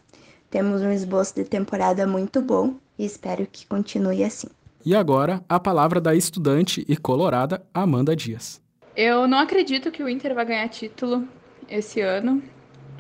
Temos 0.49 0.81
um 0.81 0.91
esboço 0.91 1.35
de 1.35 1.43
temporada 1.43 2.05
muito 2.05 2.41
bom 2.41 2.75
e 2.97 3.05
espero 3.05 3.47
que 3.51 3.65
continue 3.65 4.23
assim. 4.23 4.47
E 4.85 4.95
agora, 4.95 5.43
a 5.49 5.59
palavra 5.59 5.99
da 5.99 6.13
estudante 6.13 6.85
e 6.87 6.95
colorada 6.95 7.65
Amanda 7.73 8.15
Dias. 8.15 8.61
Eu 8.95 9.27
não 9.27 9.39
acredito 9.39 9.89
que 9.89 10.03
o 10.03 10.07
Inter 10.07 10.35
vai 10.35 10.45
ganhar 10.45 10.69
título 10.69 11.27
esse 11.67 12.01
ano. 12.01 12.43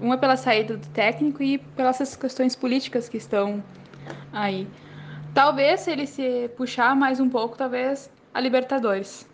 Uma 0.01 0.17
pela 0.17 0.35
saída 0.35 0.77
do 0.77 0.87
técnico 0.87 1.43
e 1.43 1.59
pelas 1.59 2.15
questões 2.15 2.55
políticas 2.55 3.07
que 3.07 3.17
estão 3.17 3.63
aí. 4.33 4.67
Talvez, 5.31 5.81
se 5.81 5.91
ele 5.91 6.07
se 6.07 6.49
puxar 6.57 6.95
mais 6.95 7.19
um 7.19 7.29
pouco, 7.29 7.55
talvez 7.55 8.09
a 8.33 8.39
Libertadores. 8.39 9.27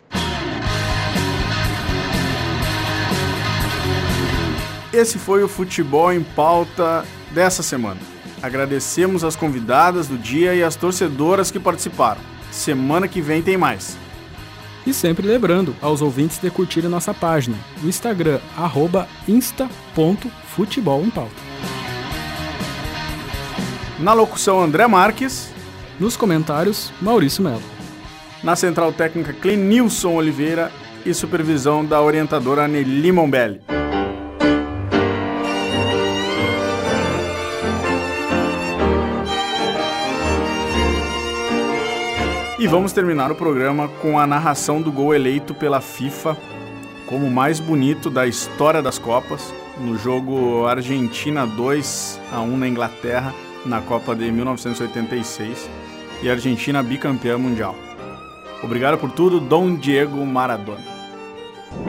Esse 4.92 5.18
foi 5.18 5.42
o 5.42 5.48
Futebol 5.48 6.12
em 6.12 6.22
Pauta 6.22 7.02
dessa 7.30 7.62
semana. 7.62 8.00
Agradecemos 8.42 9.24
as 9.24 9.34
convidadas 9.34 10.06
do 10.06 10.18
dia 10.18 10.54
e 10.54 10.62
as 10.62 10.76
torcedoras 10.76 11.50
que 11.50 11.58
participaram. 11.58 12.31
Semana 12.52 13.08
que 13.08 13.22
vem 13.22 13.42
tem 13.42 13.56
mais. 13.56 13.96
E 14.86 14.92
sempre 14.92 15.26
lembrando 15.26 15.74
aos 15.80 16.02
ouvintes 16.02 16.38
de 16.38 16.50
curtir 16.50 16.84
a 16.84 16.88
nossa 16.88 17.14
página, 17.14 17.56
o 17.82 17.88
Instagram, 17.88 18.40
insta.futebol 19.26 21.02
em 21.02 21.10
pauta. 21.10 21.34
Na 23.98 24.12
locução, 24.12 24.60
André 24.60 24.86
Marques. 24.86 25.50
Nos 25.98 26.16
comentários, 26.16 26.92
Maurício 27.00 27.42
Melo. 27.42 27.62
Na 28.42 28.54
central 28.54 28.92
técnica, 28.92 29.32
Clenilson 29.32 30.14
Oliveira 30.14 30.70
e 31.06 31.14
supervisão 31.14 31.84
da 31.84 32.02
orientadora 32.02 32.68
Nelly 32.68 33.12
Mombelli. 33.12 33.60
E 42.62 42.68
vamos 42.68 42.92
terminar 42.92 43.28
o 43.32 43.34
programa 43.34 43.88
com 44.00 44.20
a 44.20 44.24
narração 44.24 44.80
do 44.80 44.92
gol 44.92 45.12
eleito 45.12 45.52
pela 45.52 45.80
FIFA 45.80 46.36
como 47.08 47.26
o 47.26 47.30
mais 47.30 47.58
bonito 47.58 48.08
da 48.08 48.24
história 48.24 48.80
das 48.80 49.00
Copas, 49.00 49.52
no 49.78 49.98
jogo 49.98 50.64
Argentina 50.68 51.44
2 51.44 52.20
a 52.32 52.40
1 52.40 52.56
na 52.56 52.68
Inglaterra, 52.68 53.34
na 53.66 53.80
Copa 53.80 54.14
de 54.14 54.30
1986, 54.30 55.68
e 56.22 56.30
Argentina 56.30 56.84
bicampeã 56.84 57.36
mundial. 57.36 57.74
Obrigado 58.62 58.96
por 58.96 59.10
tudo, 59.10 59.40
Dom 59.40 59.74
Diego 59.74 60.24
Maradona. 60.24 60.84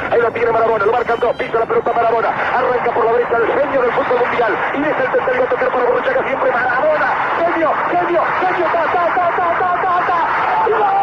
Ahí 0.10 0.20
lo 0.20 0.32
tiene 0.32 0.52
Maradona, 0.52 0.86
lo 0.86 0.92
marcan 0.92 1.20
dos, 1.20 1.36
pisa 1.36 1.60
la 1.60 1.68
pelota 1.68 1.94
Maradona, 1.94 2.30
arranca 2.30 2.92
por 2.92 3.06
la 3.06 3.12
derecha 3.12 3.38
el 3.38 3.46
genio 3.46 3.80
del 3.80 3.92
fútbol 3.92 4.28
mundial, 4.28 4.58
y 4.74 4.78
el 4.78 4.96
tercero 4.96 5.46
tocar 5.52 5.72
para 5.72 5.86
Borruchaga 5.86 6.28
siempre 6.28 6.52
Maradona, 6.52 7.14
genio, 7.38 7.72
genio, 7.92 8.22
genio, 8.42 8.66
ta, 8.74 8.84
ta, 8.92 9.14
ta, 9.14 9.36
ta, 9.38 9.60
ta, 9.60 9.63
Come! 10.64 11.03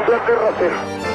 Inglaterra 0.00 0.50
0. 0.58 1.09